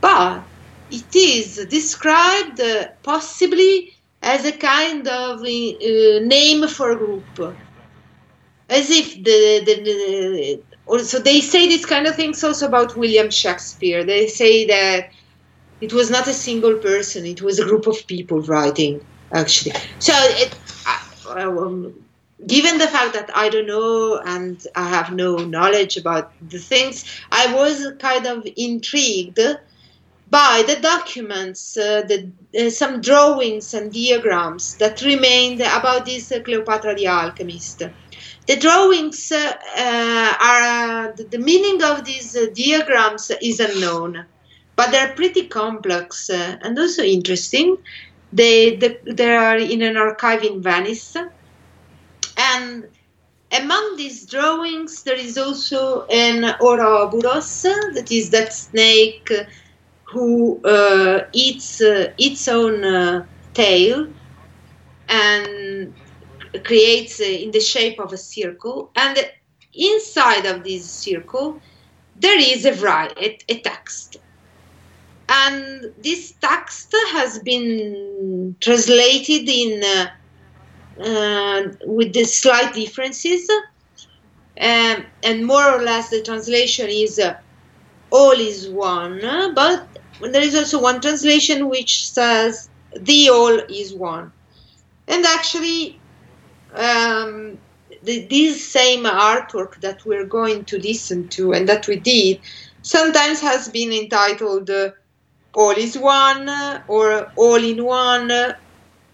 but 0.00 0.42
it 0.90 1.14
is 1.14 1.66
described 1.70 2.60
possibly 3.02 3.92
as 4.22 4.44
a 4.44 4.52
kind 4.52 5.06
of 5.06 5.42
name 5.42 6.66
for 6.66 6.90
a 6.92 6.96
group 6.96 7.56
as 8.68 8.90
if 8.90 9.14
the, 9.16 9.62
the, 9.64 9.82
the 9.82 10.62
also 10.86 11.18
they 11.18 11.40
say 11.40 11.68
this 11.68 11.86
kind 11.86 12.06
of 12.06 12.14
things 12.14 12.42
also 12.44 12.66
about 12.66 12.96
William 12.96 13.30
Shakespeare. 13.30 14.04
They 14.04 14.26
say 14.26 14.66
that 14.66 15.10
it 15.80 15.92
was 15.92 16.10
not 16.10 16.26
a 16.28 16.34
single 16.34 16.76
person; 16.78 17.26
it 17.26 17.42
was 17.42 17.58
a 17.58 17.64
group 17.64 17.86
of 17.86 18.06
people 18.06 18.42
writing. 18.42 19.00
Actually, 19.32 19.72
so 19.98 20.12
it, 20.16 20.58
um, 21.30 21.94
given 22.46 22.78
the 22.78 22.86
fact 22.86 23.14
that 23.14 23.30
I 23.34 23.48
don't 23.48 23.66
know 23.66 24.18
and 24.24 24.64
I 24.74 24.88
have 24.88 25.12
no 25.12 25.36
knowledge 25.38 25.96
about 25.96 26.32
the 26.48 26.58
things, 26.58 27.04
I 27.32 27.52
was 27.54 27.92
kind 27.98 28.26
of 28.26 28.46
intrigued 28.56 29.40
by 30.30 30.62
the 30.66 30.76
documents, 30.76 31.76
uh, 31.76 32.02
the, 32.02 32.30
uh, 32.58 32.70
some 32.70 33.00
drawings 33.00 33.72
and 33.72 33.92
diagrams 33.92 34.76
that 34.76 35.00
remained 35.02 35.60
about 35.60 36.04
this 36.04 36.30
uh, 36.30 36.40
Cleopatra 36.40 36.94
the 36.94 37.06
alchemist. 37.06 37.82
The 38.46 38.56
drawings 38.56 39.32
uh, 39.32 39.52
uh, 39.76 40.34
are, 40.40 41.12
the 41.12 41.38
meaning 41.38 41.82
of 41.82 42.04
these 42.04 42.36
uh, 42.36 42.46
diagrams 42.54 43.30
is 43.42 43.60
unknown, 43.60 44.24
but 44.76 44.90
they're 44.90 45.14
pretty 45.14 45.48
complex 45.48 46.30
and 46.30 46.78
also 46.78 47.02
interesting. 47.02 47.78
They, 48.32 48.76
they, 48.76 48.96
they 49.06 49.36
are 49.36 49.56
in 49.56 49.82
an 49.82 49.96
archive 49.96 50.42
in 50.42 50.62
Venice. 50.62 51.16
And 52.36 52.88
among 53.52 53.96
these 53.96 54.26
drawings, 54.26 55.02
there 55.02 55.16
is 55.16 55.38
also 55.38 56.06
an 56.06 56.54
Ouroboros, 56.60 57.62
that 57.62 58.08
is 58.10 58.30
that 58.30 58.52
snake 58.52 59.30
who 60.04 60.60
uh, 60.64 61.24
eats 61.32 61.80
uh, 61.80 62.12
its 62.18 62.48
own 62.48 62.84
uh, 62.84 63.26
tail 63.54 64.06
and 65.08 65.94
creates 66.64 67.20
in 67.20 67.50
the 67.50 67.60
shape 67.60 67.98
of 68.00 68.12
a 68.12 68.16
circle, 68.16 68.90
and 68.96 69.18
inside 69.74 70.46
of 70.46 70.64
this 70.64 70.90
circle 70.90 71.60
there 72.20 72.38
is 72.38 72.64
a, 72.64 72.72
a, 72.72 73.38
a 73.48 73.60
text. 73.60 74.16
And 75.28 75.92
this 76.02 76.32
text 76.40 76.94
has 77.12 77.38
been 77.40 78.56
translated 78.60 79.48
in 79.48 79.82
uh, 79.84 80.06
uh, 81.04 81.62
with 81.86 82.12
the 82.14 82.24
slight 82.24 82.74
differences, 82.74 83.48
um, 84.60 85.04
and 85.22 85.46
more 85.46 85.70
or 85.70 85.82
less 85.82 86.08
the 86.10 86.22
translation 86.22 86.88
is 86.88 87.18
uh, 87.18 87.36
all 88.10 88.32
is 88.32 88.68
one, 88.68 89.20
but 89.54 89.86
there 90.20 90.42
is 90.42 90.54
also 90.54 90.80
one 90.80 91.00
translation 91.00 91.68
which 91.68 92.10
says 92.10 92.68
the 92.96 93.28
all 93.28 93.58
is 93.68 93.94
one. 93.94 94.32
And 95.06 95.24
actually, 95.26 96.00
um, 96.74 97.58
the, 98.02 98.26
this 98.26 98.66
same 98.66 99.04
artwork 99.04 99.80
that 99.80 100.04
we're 100.04 100.26
going 100.26 100.64
to 100.66 100.78
listen 100.78 101.28
to 101.28 101.52
and 101.52 101.68
that 101.68 101.86
we 101.86 101.96
did 101.96 102.40
sometimes 102.82 103.40
has 103.40 103.68
been 103.68 103.92
entitled 103.92 104.70
uh, 104.70 104.90
All 105.58 105.72
is 105.72 105.98
One 105.98 106.48
or 106.88 107.32
All 107.36 107.62
in 107.72 107.84
One. 107.84 108.28
The, 108.28 108.56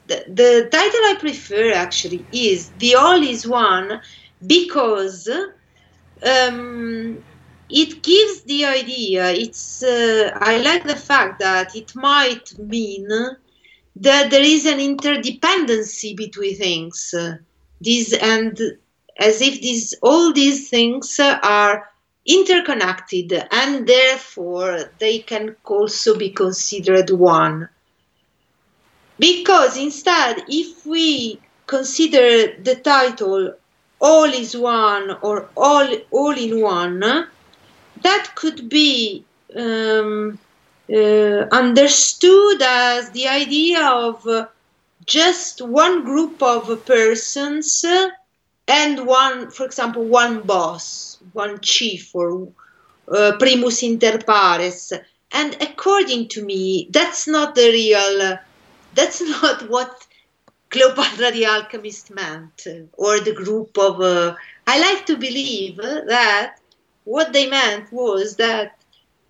the 0.06 0.68
title 0.70 1.00
I 1.10 1.16
prefer 1.18 1.72
actually 1.72 2.26
is 2.30 2.70
The 2.76 2.96
All 2.96 3.22
is 3.22 3.46
One 3.46 4.00
because 4.46 5.26
um, 6.26 7.24
it 7.70 8.02
gives 8.02 8.44
the 8.44 8.66
idea, 8.66 9.30
it's, 9.30 9.82
uh, 9.82 10.30
I 10.34 10.58
like 10.58 10.84
the 10.84 10.96
fact 10.96 11.40
that 11.40 11.74
it 11.74 11.90
might 11.94 12.46
mean 12.58 13.08
that 13.96 14.30
there 14.30 14.42
is 14.42 14.66
an 14.66 14.78
interdependency 14.78 16.14
between 16.14 16.56
things. 16.56 17.14
These 17.80 18.12
and 18.12 18.60
as 19.18 19.40
if 19.40 19.60
these 19.60 19.94
all 20.02 20.32
these 20.32 20.68
things 20.68 21.18
are 21.20 21.88
interconnected 22.26 23.32
and 23.50 23.86
therefore 23.86 24.90
they 24.98 25.18
can 25.18 25.56
also 25.64 26.16
be 26.16 26.30
considered 26.30 27.10
one. 27.10 27.68
Because 29.18 29.76
instead, 29.76 30.44
if 30.48 30.84
we 30.86 31.40
consider 31.66 32.56
the 32.60 32.76
title 32.76 33.54
all 34.00 34.24
is 34.24 34.56
one 34.56 35.16
or 35.22 35.48
all 35.56 35.88
all 36.10 36.36
in 36.36 36.60
one, 36.60 37.00
that 38.02 38.30
could 38.34 38.68
be 38.68 39.24
um, 39.56 40.38
uh, 40.92 41.46
understood 41.52 42.60
as 42.62 43.10
the 43.10 43.28
idea 43.28 43.86
of 43.86 44.26
uh, 44.26 44.46
just 45.06 45.62
one 45.62 46.04
group 46.04 46.42
of 46.42 46.84
persons 46.84 47.84
and 48.66 49.06
one, 49.06 49.50
for 49.50 49.64
example, 49.64 50.04
one 50.04 50.40
boss, 50.40 51.13
one 51.32 51.60
chief 51.60 52.14
or 52.14 52.48
uh, 53.08 53.32
primus 53.38 53.82
inter 53.82 54.18
pares. 54.18 54.92
And 55.32 55.56
according 55.60 56.28
to 56.28 56.44
me, 56.44 56.88
that's 56.90 57.26
not 57.26 57.54
the 57.54 57.68
real, 57.70 58.38
that's 58.94 59.20
not 59.42 59.68
what 59.68 60.06
Cleopatra 60.70 61.30
the 61.30 61.46
alchemist 61.46 62.10
meant, 62.10 62.66
or 62.94 63.20
the 63.20 63.32
group 63.32 63.78
of. 63.78 64.00
Uh, 64.00 64.34
I 64.66 64.80
like 64.80 65.06
to 65.06 65.16
believe 65.16 65.76
that 65.76 66.56
what 67.04 67.32
they 67.32 67.48
meant 67.48 67.92
was 67.92 68.36
that 68.36 68.76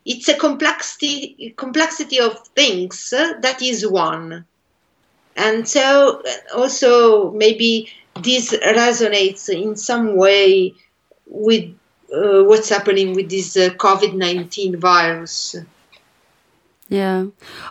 it's 0.05 0.29
a 0.29 0.35
complexity 0.35 1.55
complexity 1.57 2.21
of 2.21 2.47
things 2.49 3.11
that 3.11 3.61
is 3.63 3.87
one 3.87 4.45
and 5.37 5.69
so 5.69 6.23
also 6.55 7.31
maybe 7.33 7.91
this 8.23 8.53
resonates 8.53 9.49
in 9.49 9.77
some 9.77 10.17
way 10.17 10.75
with 11.27 11.75
uh, 12.15 12.43
what's 12.45 12.69
happening 12.69 13.15
with 13.15 13.29
this 13.31 13.57
uh, 13.57 13.69
covid-19 13.71 14.77
virus 14.77 15.57
yeah 16.89 17.27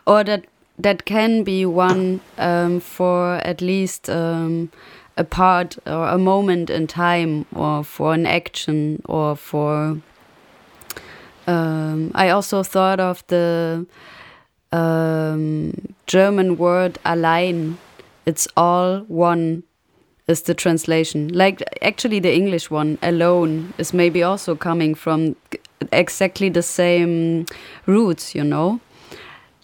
or 0.06 0.24
that 0.24 0.46
that 0.78 1.06
can 1.06 1.44
be 1.44 1.66
one 1.66 2.20
um, 2.38 2.80
for 2.80 3.36
at 3.36 3.62
least 3.62 4.10
um, 4.10 4.72
a 5.18 5.24
part 5.24 5.78
or 5.86 6.08
a 6.08 6.18
moment 6.18 6.70
in 6.70 6.88
time 6.88 7.46
or 7.54 7.84
for 7.84 8.14
an 8.14 8.26
action 8.26 9.02
or 9.06 9.36
for 9.36 10.02
um, 11.48 12.12
I 12.16 12.30
also 12.30 12.64
thought 12.64 13.00
of 13.00 13.26
the 13.28 13.86
um, 14.72 15.96
German 16.08 16.58
word 16.58 17.00
allein. 17.06 17.78
It's 18.26 18.48
all 18.56 19.00
one 19.02 19.64
is 20.28 20.44
the 20.44 20.54
translation. 20.54 21.30
Like 21.30 21.64
actually 21.82 22.20
the 22.20 22.34
English 22.34 22.72
one, 22.72 22.98
alone, 23.02 23.74
is 23.78 23.94
maybe 23.94 24.24
also 24.24 24.56
coming 24.56 24.96
from 24.96 25.36
exactly 25.92 26.50
the 26.50 26.64
same 26.64 27.46
roots, 27.86 28.36
you 28.36 28.44
know. 28.44 28.80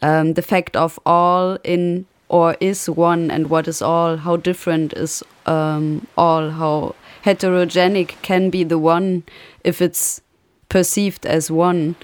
Um, 0.01 0.33
the 0.33 0.41
fact 0.41 0.75
of 0.75 0.99
all 1.05 1.57
in 1.63 2.05
or 2.29 2.55
is 2.59 2.89
one 2.89 3.31
and 3.31 3.49
what 3.49 3.67
is 3.67 3.81
all, 3.81 4.17
how 4.17 4.37
different 4.37 4.93
is 4.93 5.23
um, 5.45 6.07
all, 6.15 6.51
how 6.51 6.95
heterogenic 7.25 8.21
can 8.21 8.49
be 8.49 8.63
the 8.63 8.77
one 8.77 9.23
if 9.63 9.81
it's 9.81 10.21
perceived 10.69 11.25
as 11.25 11.49
one. 11.49 11.95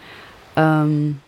Um, 0.58 1.22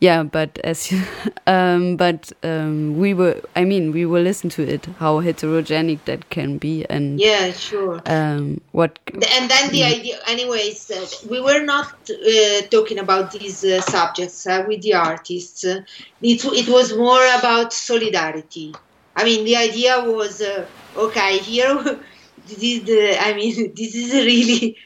yeah, 0.00 0.22
but 0.22 0.58
as 0.64 0.90
you, 0.92 1.02
um, 1.46 1.96
but 1.96 2.32
um, 2.42 2.98
we 2.98 3.14
were, 3.14 3.40
I 3.56 3.64
mean, 3.64 3.92
we 3.92 4.06
will 4.06 4.22
listen 4.22 4.50
to 4.50 4.62
it 4.62 4.86
how 4.98 5.20
heterogenic 5.20 6.04
that 6.04 6.30
can 6.30 6.58
be 6.58 6.84
and 6.88 7.18
Yeah, 7.20 7.52
sure. 7.52 8.00
um, 8.06 8.60
what. 8.72 8.98
and 9.12 9.50
then 9.50 9.70
the 9.70 9.84
idea 9.84 10.18
anyways 10.26 10.90
uh, 10.90 11.06
we 11.28 11.40
were 11.40 11.62
not 11.64 11.92
uh, 12.10 12.60
talking 12.70 12.98
about 12.98 13.32
these 13.32 13.64
uh, 13.64 13.80
subjects 13.80 14.46
uh, 14.46 14.64
with 14.68 14.82
the 14.82 14.94
artists 14.94 15.64
it, 15.64 15.82
it 16.22 16.68
was 16.68 16.96
more 16.96 17.24
about 17.38 17.72
solidarity 17.72 18.74
i 19.16 19.24
mean 19.24 19.44
the 19.44 19.56
idea 19.56 20.00
was 20.04 20.40
uh, 20.40 20.66
okay 20.96 21.38
here 21.38 21.74
this 22.46 22.62
is 22.62 22.84
the 22.84 23.16
i 23.20 23.34
mean 23.34 23.72
this 23.76 23.94
is 23.94 24.14
a 24.14 24.24
really 24.24 24.76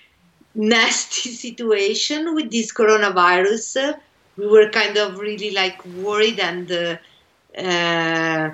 nasty 0.55 1.31
situation 1.31 2.35
with 2.35 2.51
this 2.51 2.72
coronavirus 2.72 3.66
Uh, 3.88 3.92
we 4.37 4.47
were 4.47 4.68
kind 4.71 4.97
of 4.97 5.18
really 5.18 5.51
like 5.51 5.85
worried 5.85 6.40
and 6.40 6.71
uh, 6.71 6.97
uh, 7.59 8.51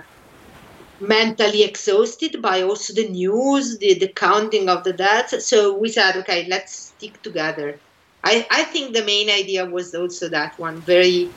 mentally 1.00 1.62
exhausted 1.62 2.42
by 2.42 2.62
also 2.62 2.92
the 2.92 3.08
news, 3.08 3.78
the, 3.78 3.94
the 3.94 4.08
counting 4.08 4.68
of 4.68 4.84
the 4.84 4.92
deaths. 4.92 5.46
So 5.46 5.76
we 5.76 5.88
said, 5.88 6.16
okay, 6.16 6.46
let's 6.48 6.74
stick 6.74 7.22
together. 7.22 7.78
I, 8.24 8.46
I 8.50 8.64
think 8.64 8.94
the 8.94 9.04
main 9.04 9.30
idea 9.30 9.64
was 9.64 9.94
also 9.94 10.28
that 10.28 10.58
one, 10.58 10.80
very 10.80 11.30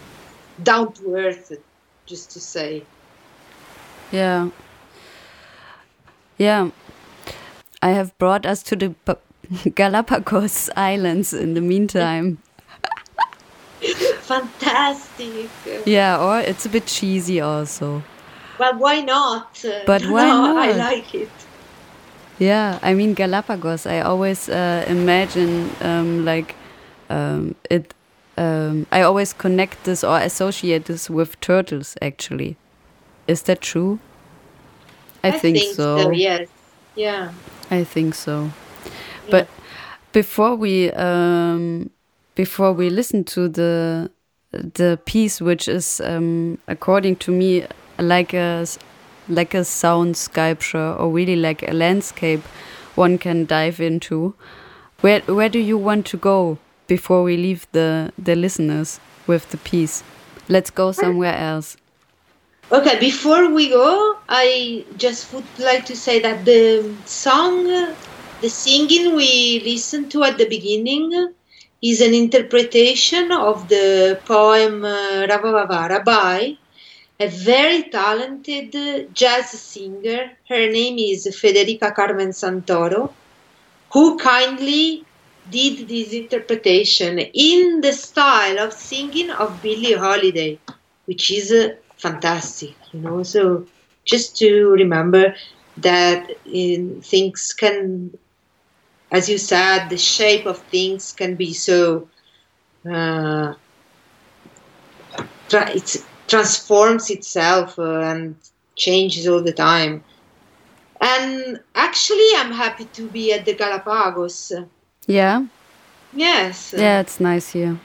down 0.63 0.93
to 0.93 1.15
earth, 1.15 1.51
just 2.08 2.32
to 2.32 2.39
say. 2.39 2.84
Yeah. 4.12 4.49
Yeah. 6.38 6.71
I 7.84 7.91
have 7.91 8.17
brought 8.17 8.45
us 8.45 8.63
to 8.63 8.75
the 8.75 8.89
Pa- 9.06 9.17
Galapagos 9.75 10.69
Islands 10.75 11.34
in 11.34 11.54
the 11.54 11.62
meantime. 11.62 12.39
Fantastic. 14.32 15.50
Yeah, 15.86 16.24
or 16.24 16.39
it's 16.39 16.65
a 16.65 16.70
bit 16.70 16.86
cheesy 16.86 17.41
also. 17.41 18.02
But 18.58 18.78
why 18.78 19.02
not? 19.02 19.65
But 19.86 20.04
why 20.04 20.24
No, 20.28 20.58
I 20.58 20.72
like 20.72 21.13
it. 21.13 21.30
Yeah, 22.39 22.80
I 22.82 22.94
mean 22.94 23.13
Galapagos. 23.13 23.86
I 23.86 24.00
always 24.00 24.48
uh, 24.48 24.86
imagine 24.88 25.70
um, 25.82 26.24
like 26.24 26.56
um, 27.10 27.56
it. 27.70 27.94
Um, 28.38 28.88
I 28.91 29.02
always 29.02 29.34
connect 29.34 29.84
this 29.84 30.04
or 30.04 30.17
associate 30.17 30.86
this 30.86 31.10
with 31.10 31.39
turtles. 31.41 31.98
Actually, 32.02 32.56
is 33.28 33.44
that 33.44 33.60
true? 33.60 34.00
I, 35.24 35.32
think, 35.32 35.76
so. 35.76 36.10
Yes. 36.10 36.48
Yeah. 36.96 37.32
I 37.70 37.84
think 37.84 38.15
so. 38.15 38.52
But 39.30 39.48
before 40.13 40.56
we 40.56 40.89
um, 40.94 41.91
before 42.36 42.74
we 42.74 42.89
listen 42.89 43.24
to 43.26 43.48
the 43.48 44.10
the 44.51 44.99
piece, 45.05 45.41
which 45.41 45.67
is 45.67 46.01
um, 46.01 46.57
according 46.67 47.15
to 47.17 47.31
me 47.31 47.65
like 47.97 48.33
a 48.33 48.65
like 49.29 49.53
a 49.53 49.63
sound 49.63 50.17
sculpture 50.17 50.93
or 50.93 51.09
really 51.09 51.35
like 51.35 51.63
a 51.67 51.73
landscape 51.73 52.41
one 52.95 53.17
can 53.17 53.45
dive 53.45 53.79
into. 53.79 54.33
Where 55.01 55.21
where 55.21 55.49
do 55.49 55.59
you 55.59 55.77
want 55.77 56.05
to 56.07 56.17
go 56.17 56.57
before 56.87 57.23
we 57.23 57.37
leave 57.37 57.67
the 57.71 58.11
the 58.17 58.35
listeners 58.35 58.99
with 59.27 59.49
the 59.51 59.57
piece? 59.57 60.03
Let's 60.49 60.69
go 60.69 60.91
somewhere 60.91 61.35
else. 61.35 61.77
Okay, 62.71 62.99
before 62.99 63.49
we 63.49 63.69
go, 63.69 64.17
I 64.29 64.85
just 64.97 65.33
would 65.33 65.45
like 65.59 65.85
to 65.85 65.95
say 65.95 66.19
that 66.19 66.45
the 66.45 66.93
song, 67.05 67.65
the 67.65 68.49
singing 68.49 69.15
we 69.15 69.61
listened 69.65 70.09
to 70.11 70.23
at 70.23 70.37
the 70.37 70.47
beginning, 70.47 71.33
is 71.82 72.02
an 72.02 72.13
interpretation 72.13 73.32
of 73.32 73.67
the 73.67 74.22
poem 74.26 74.84
uh, 74.86 75.28
Ravavavara 75.30 76.04
by 76.04 76.58
a 77.20 77.28
very 77.28 77.84
talented 77.89 78.76
uh, 78.76 79.04
jazz 79.13 79.50
singer. 79.52 80.32
Her 80.50 80.70
name 80.72 80.98
is 81.00 81.28
Federica 81.41 81.94
Carmen 81.96 82.30
Santoro, 82.30 83.15
who 83.94 84.17
kindly 84.17 85.08
did 85.50 85.88
this 85.88 86.13
interpretation 86.13 87.20
in 87.20 87.82
the 87.82 87.94
style 87.94 88.60
of 88.60 88.74
singing 88.74 89.32
of 89.32 89.62
Billie 89.62 89.94
Holiday, 89.94 90.62
which 91.06 91.32
is 91.32 91.52
uh, 91.52 91.70
fantastic, 91.98 92.78
you 92.91 93.02
know. 93.02 93.24
So 93.24 93.67
just 94.06 94.38
to 94.38 94.70
remember 94.72 95.36
that 95.78 96.30
in, 96.46 97.02
things 97.02 97.54
can, 97.54 98.12
as 99.12 99.28
you 99.30 99.38
said, 99.38 99.89
the 99.89 99.97
shape 99.97 100.45
of 100.45 100.58
things 100.71 101.12
can 101.12 101.36
be 101.36 101.54
so. 101.54 102.08
Uh, 102.89 103.54
tra- 105.50 105.69
it 105.71 105.97
transforms 106.28 107.10
itself 107.10 107.78
uh, 107.78 108.00
and 108.00 108.36
changes 108.76 109.28
all 109.28 109.41
the 109.43 109.52
time. 109.54 110.04
And 111.02 111.60
actually, 111.76 112.28
I'm 112.38 112.52
happy 112.52 112.86
to 112.86 113.08
be 113.10 113.34
at 113.34 113.45
the 113.45 113.54
Galapagos. 113.54 114.52
Yeah, 115.08 115.45
Yes. 116.13 116.74
yeah, 116.78 117.00
it's 117.02 117.19
nice 117.19 117.50
here. 117.54 117.78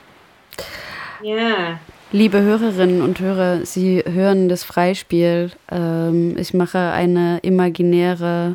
Yeah. 1.22 1.78
Liebe 2.12 2.40
Hörerinnen 2.40 3.02
und 3.02 3.18
Hörer, 3.20 3.66
Sie 3.66 4.02
hören 4.06 4.48
das 4.48 4.62
Freispiel. 4.64 5.50
Ähm, 5.70 6.36
ich 6.38 6.54
mache 6.54 6.78
eine 6.78 7.38
imaginäre 7.42 8.54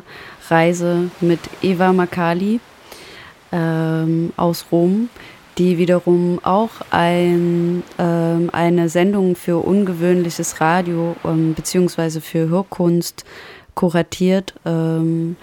Reise 0.52 1.10
mit 1.22 1.40
Eva 1.62 1.94
Makali 1.94 2.60
ähm, 3.52 4.32
aus 4.36 4.66
Rom, 4.70 5.08
die 5.56 5.78
wiederum 5.78 6.40
auch 6.42 6.70
ein, 6.90 7.82
ähm, 7.98 8.50
eine 8.52 8.90
Sendung 8.90 9.34
für 9.34 9.64
ungewöhnliches 9.64 10.60
Radio 10.60 11.16
ähm, 11.24 11.54
beziehungsweise 11.54 12.20
für 12.20 12.50
Hörkunst 12.50 13.24
kuratiert. 13.74 14.52
Ähm, 14.66 15.36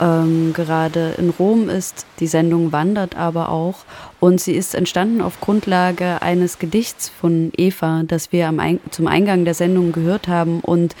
ähm, 0.00 0.52
gerade 0.54 1.14
in 1.18 1.30
Rom 1.30 1.68
ist. 1.68 2.06
Die 2.20 2.26
Sendung 2.26 2.72
wandert 2.72 3.16
aber 3.16 3.50
auch 3.50 3.84
und 4.18 4.40
sie 4.40 4.54
ist 4.54 4.74
entstanden 4.74 5.20
auf 5.20 5.40
Grundlage 5.40 6.22
eines 6.22 6.58
Gedichts 6.58 7.08
von 7.08 7.52
Eva, 7.56 8.02
das 8.06 8.32
wir 8.32 8.48
am 8.48 8.80
zum 8.90 9.06
Eingang 9.06 9.44
der 9.44 9.54
Sendung 9.54 9.92
gehört 9.92 10.26
haben. 10.26 10.60
Und 10.60 10.96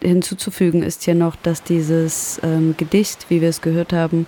hinzuzufügen 0.00 0.82
ist 0.82 1.04
hier 1.04 1.14
noch, 1.14 1.36
dass 1.36 1.62
dieses 1.62 2.40
ähm, 2.42 2.74
Gedicht, 2.76 3.26
wie 3.28 3.40
wir 3.40 3.48
es 3.48 3.60
gehört 3.60 3.92
haben, 3.92 4.26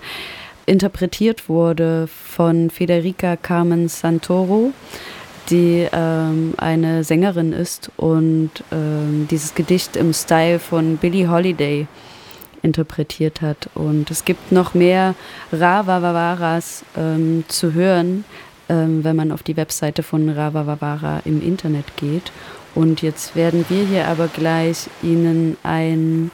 interpretiert 0.65 1.49
wurde 1.49 2.07
von 2.07 2.69
Federica 2.69 3.35
Carmen 3.35 3.87
Santoro, 3.89 4.71
die 5.49 5.87
ähm, 5.91 6.53
eine 6.57 7.03
Sängerin 7.03 7.51
ist 7.51 7.91
und 7.97 8.51
ähm, 8.71 9.27
dieses 9.29 9.55
Gedicht 9.55 9.95
im 9.97 10.13
Style 10.13 10.59
von 10.59 10.97
Billie 10.97 11.29
Holiday 11.29 11.87
interpretiert 12.61 13.41
hat. 13.41 13.69
Und 13.75 14.09
es 14.09 14.23
gibt 14.25 14.51
noch 14.51 14.73
mehr 14.73 15.15
Ravavaras 15.51 16.85
ähm, 16.97 17.43
zu 17.49 17.73
hören, 17.73 18.23
ähm, 18.69 19.03
wenn 19.03 19.15
man 19.15 19.31
auf 19.31 19.43
die 19.43 19.57
Webseite 19.57 20.01
von 20.01 20.29
Ravavavara 20.29 21.21
im 21.25 21.41
Internet 21.41 21.97
geht. 21.97 22.31
Und 22.75 23.01
jetzt 23.01 23.35
werden 23.35 23.65
wir 23.69 23.85
hier 23.85 24.07
aber 24.07 24.27
gleich 24.27 24.87
Ihnen 25.01 25.57
ein 25.63 26.31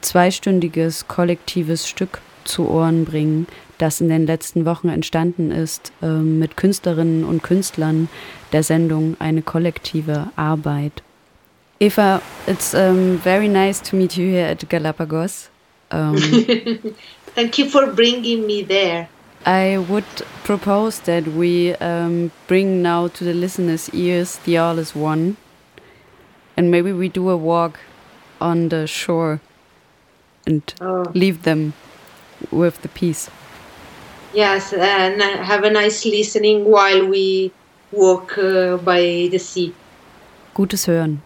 zweistündiges 0.00 1.08
kollektives 1.08 1.88
Stück 1.88 2.20
zu 2.44 2.68
Ohren 2.68 3.04
bringen, 3.04 3.46
das 3.78 4.00
in 4.00 4.08
den 4.08 4.26
letzten 4.26 4.64
Wochen 4.64 4.88
entstanden 4.88 5.50
ist, 5.50 5.92
ähm, 6.02 6.38
mit 6.38 6.56
Künstlerinnen 6.56 7.24
und 7.24 7.42
Künstlern 7.42 8.08
der 8.52 8.62
Sendung 8.62 9.16
eine 9.18 9.42
kollektive 9.42 10.28
Arbeit. 10.36 11.02
Eva, 11.78 12.22
it's 12.46 12.74
um, 12.74 13.18
very 13.18 13.48
nice 13.48 13.82
to 13.82 13.96
meet 13.96 14.16
you 14.16 14.24
here 14.24 14.48
at 14.48 14.66
Galapagos. 14.68 15.50
Um, 15.92 16.16
Thank 17.34 17.58
you 17.58 17.68
for 17.68 17.86
bringing 17.88 18.46
me 18.46 18.62
there. 18.62 19.08
I 19.44 19.78
would 19.88 20.04
propose 20.44 21.00
that 21.00 21.26
we 21.26 21.74
um, 21.76 22.32
bring 22.48 22.82
now 22.82 23.08
to 23.08 23.24
the 23.24 23.34
listeners' 23.34 23.90
ears 23.92 24.40
the 24.44 24.56
All 24.56 24.78
is 24.78 24.94
One, 24.94 25.36
and 26.56 26.70
maybe 26.70 26.92
we 26.92 27.08
do 27.08 27.28
a 27.30 27.36
walk 27.36 27.78
on 28.40 28.68
the 28.68 28.86
shore 28.86 29.40
and 30.46 30.62
Oh. 30.80 31.04
leave 31.14 31.42
them 31.42 31.72
with 32.50 32.82
the 32.82 32.88
piece. 32.88 33.30
Yes, 34.34 34.72
and 34.72 35.22
have 35.22 35.64
a 35.64 35.70
nice 35.70 36.04
listening 36.04 36.64
while 36.64 37.06
we 37.06 37.50
walk 37.92 38.36
uh, 38.38 38.76
by 38.76 39.28
the 39.30 39.38
sea. 39.38 39.72
Gutes 40.54 40.86
Hören. 40.86 41.18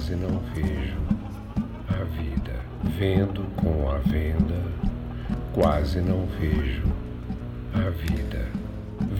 Quase 0.00 0.14
não 0.16 0.40
vejo 0.54 0.96
a 1.86 2.04
vida. 2.04 2.54
Vendo 2.98 3.42
com 3.54 3.90
a 3.90 3.98
venda, 3.98 4.56
quase 5.52 6.00
não 6.00 6.26
vejo 6.40 6.84
a 7.74 7.90
vida. 7.90 8.46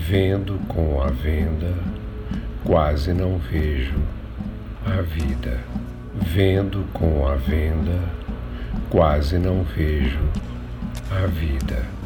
Vendo 0.08 0.58
com 0.68 1.02
a 1.02 1.08
venda, 1.08 1.74
quase 2.64 3.12
não 3.12 3.36
vejo 3.38 4.00
a 4.86 5.02
vida. 5.02 5.60
Vendo 6.14 6.90
com 6.94 7.28
a 7.28 7.34
venda, 7.34 8.00
quase 8.88 9.36
não 9.36 9.62
vejo 9.64 10.18
a 11.10 11.26
vida. 11.26 11.99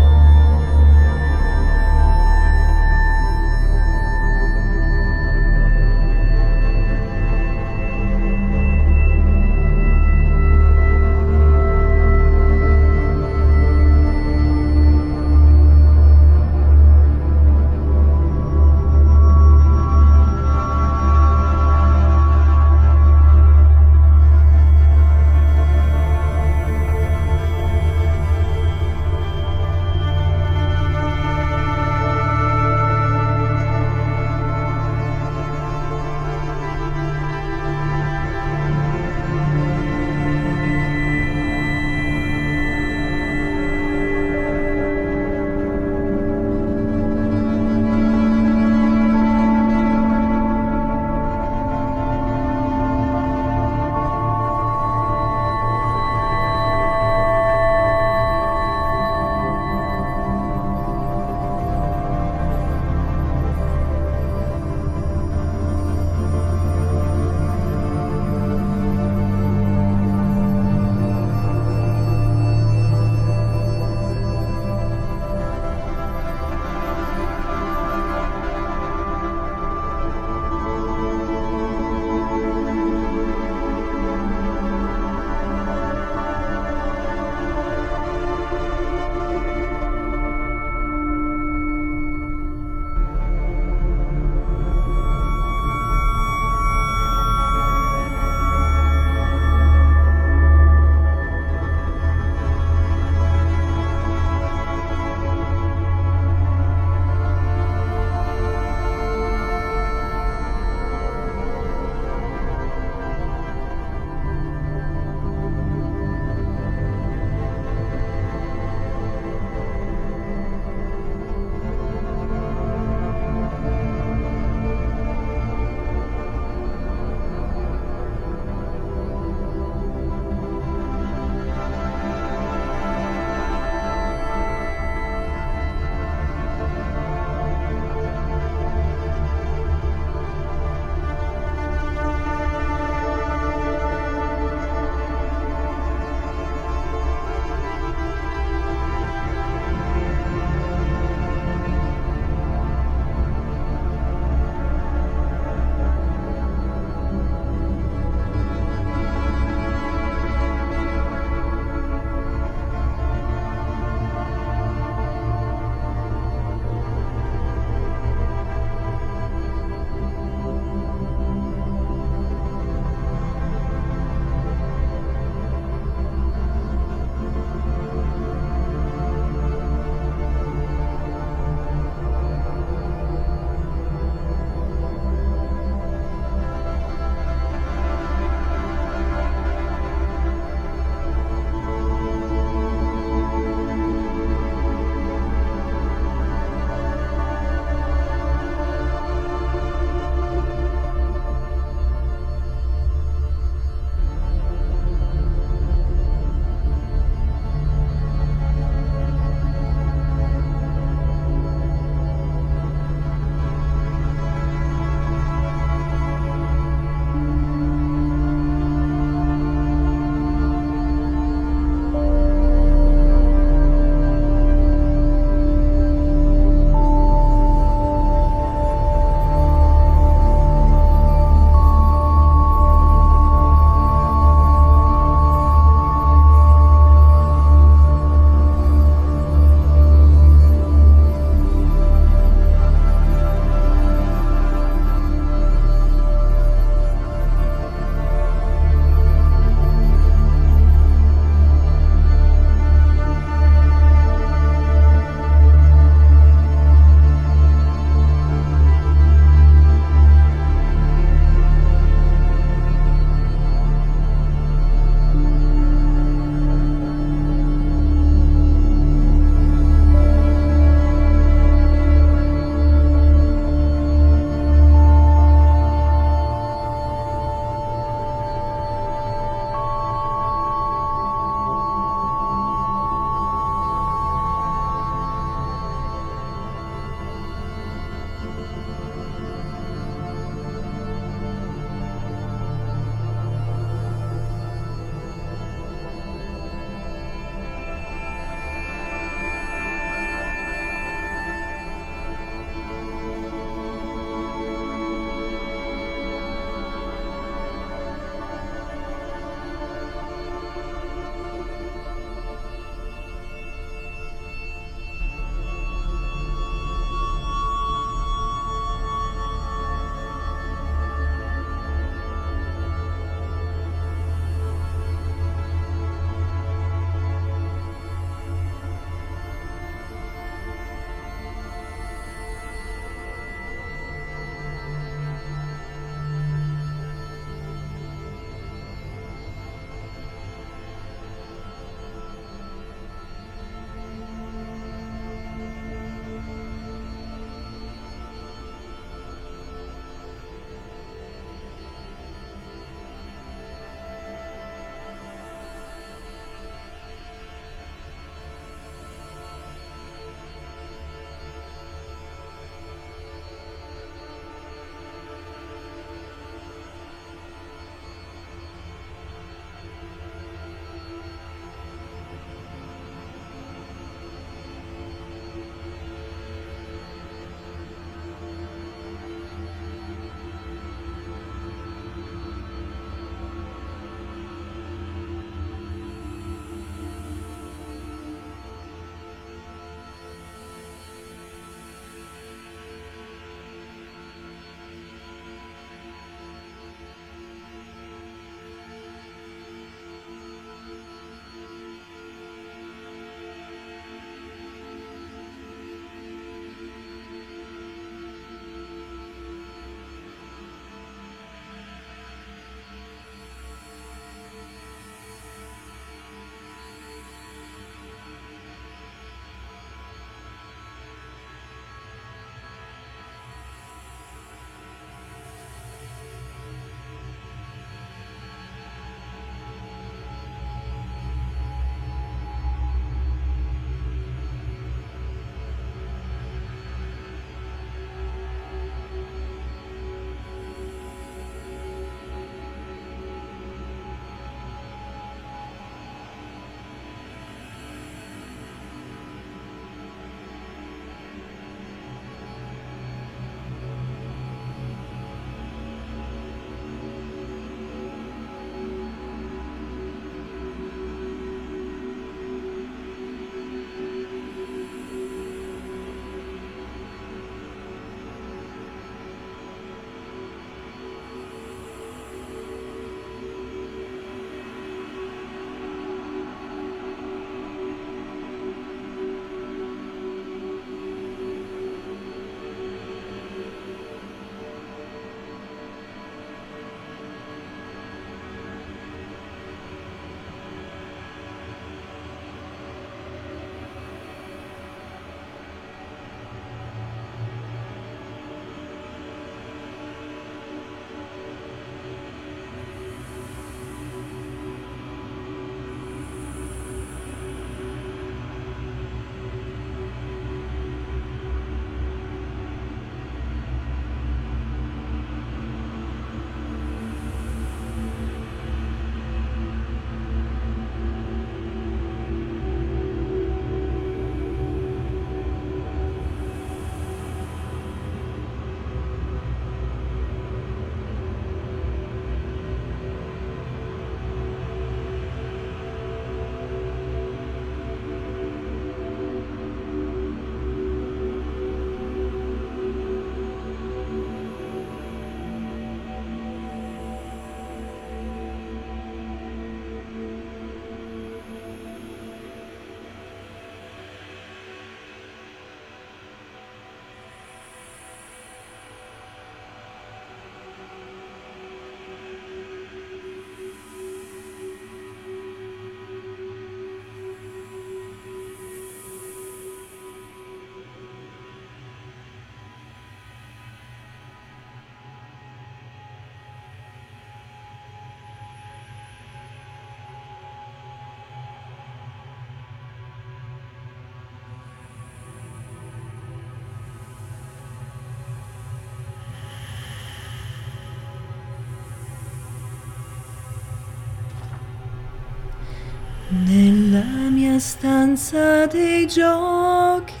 Nella 596.24 597.10
mia 597.10 597.38
stanza 597.40 598.46
dei 598.46 598.86
giochi 598.86 600.00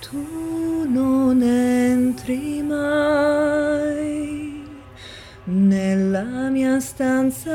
tu 0.00 0.84
non 0.88 1.40
entri 1.42 2.60
mai. 2.62 3.84
Nella 5.44 6.48
mia 6.50 6.80
stanza 6.80 7.45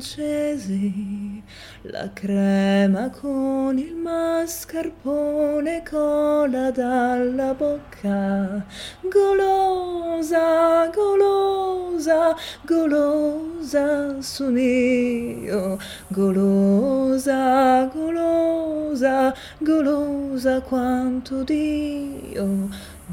francesi, 0.00 1.42
la 1.82 2.10
crema 2.14 3.10
con 3.10 3.76
il 3.78 3.94
mascarpone 3.94 5.82
cola 5.88 6.70
dalla 6.70 7.52
bocca, 7.52 8.64
golosa, 9.02 10.88
golosa, 10.88 12.34
golosa 12.62 14.22
sono 14.22 14.58
io, 14.58 15.78
golosa, 16.08 17.84
golosa, 17.92 19.34
golosa 19.58 20.60
quanto 20.62 21.42
Dio. 21.42 22.68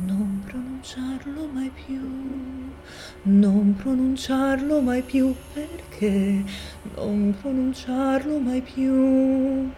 Non 0.05 0.43
pronunciarlo 0.45 1.49
mai 1.51 1.71
più, 1.85 1.99
non 3.23 3.75
pronunciarlo 3.75 4.79
mai 4.79 5.01
più 5.01 5.33
perché 5.53 6.43
non 6.95 7.35
pronunciarlo 7.39 8.39
mai 8.39 8.61
più. 8.61 9.71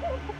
Thank 0.00 0.39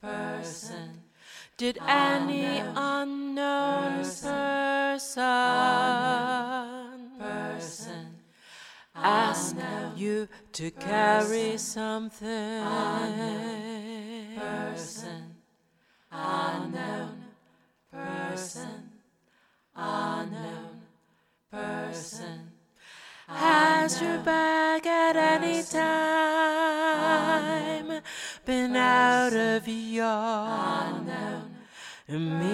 person. 0.02 1.04
Did 1.58 1.80
unknown 1.88 1.88
any 1.88 2.62
unknown 2.76 4.00
person, 4.00 4.30
person, 7.20 7.20
unknown 7.20 7.20
person 7.20 8.16
ask 8.96 9.56
you 9.96 10.28
to 10.54 10.72
carry? 10.72 10.99
Me. 32.10 32.49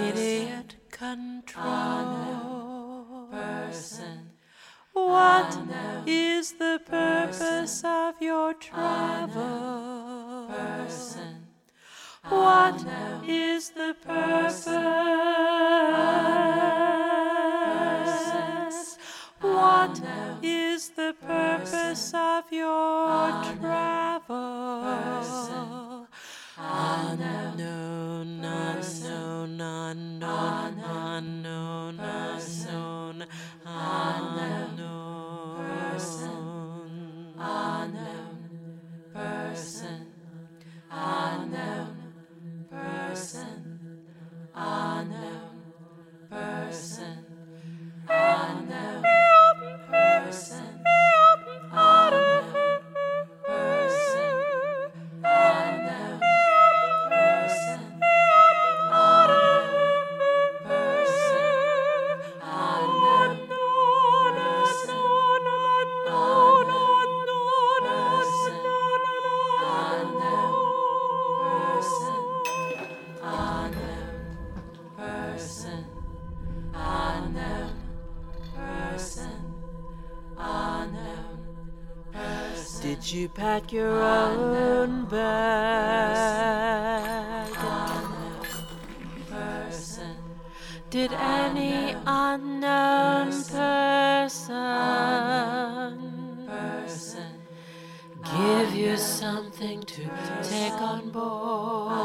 here's 98.75 99.01
something 99.01 99.81
to 99.83 100.01
take 100.43 100.73
on 100.81 101.09
board. 101.09 101.95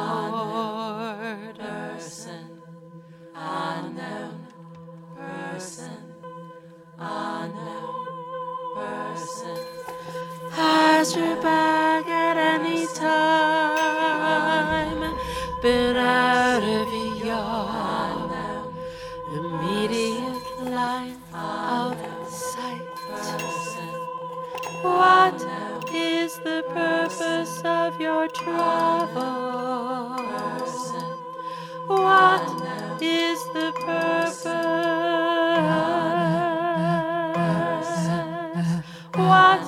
Person, 1.58 2.62
unknown, 3.34 4.46
person, 5.16 6.14
unknown, 6.98 8.06
person. 8.76 9.58
Has 10.52 11.16
your 11.16 11.42
bag 11.42 12.06
at 12.06 12.36
any 12.36 12.86
time. 12.94 13.29
Purpose 26.72 27.62
of 27.64 28.00
your 28.00 28.28
travel? 28.28 29.20
What 31.86 33.02
is 33.02 33.38
the 33.54 33.72
purpose? 33.84 34.44
What 39.14 39.62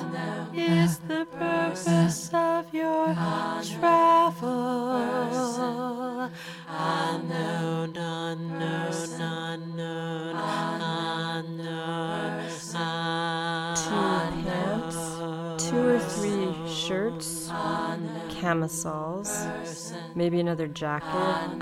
is 0.55 0.97
the 0.99 1.25
purpose 1.25 2.29
of 2.33 2.73
your 2.73 3.13
travel? 3.77 4.53
Unknown, 6.69 7.97
unknown, 7.97 9.21
unknown, 9.21 10.35
unknown, 10.35 11.62
shirts, 16.87 17.47
camisoles, 18.29 19.93
maybe 20.15 20.39
another 20.39 20.67
jacket, 20.67 21.07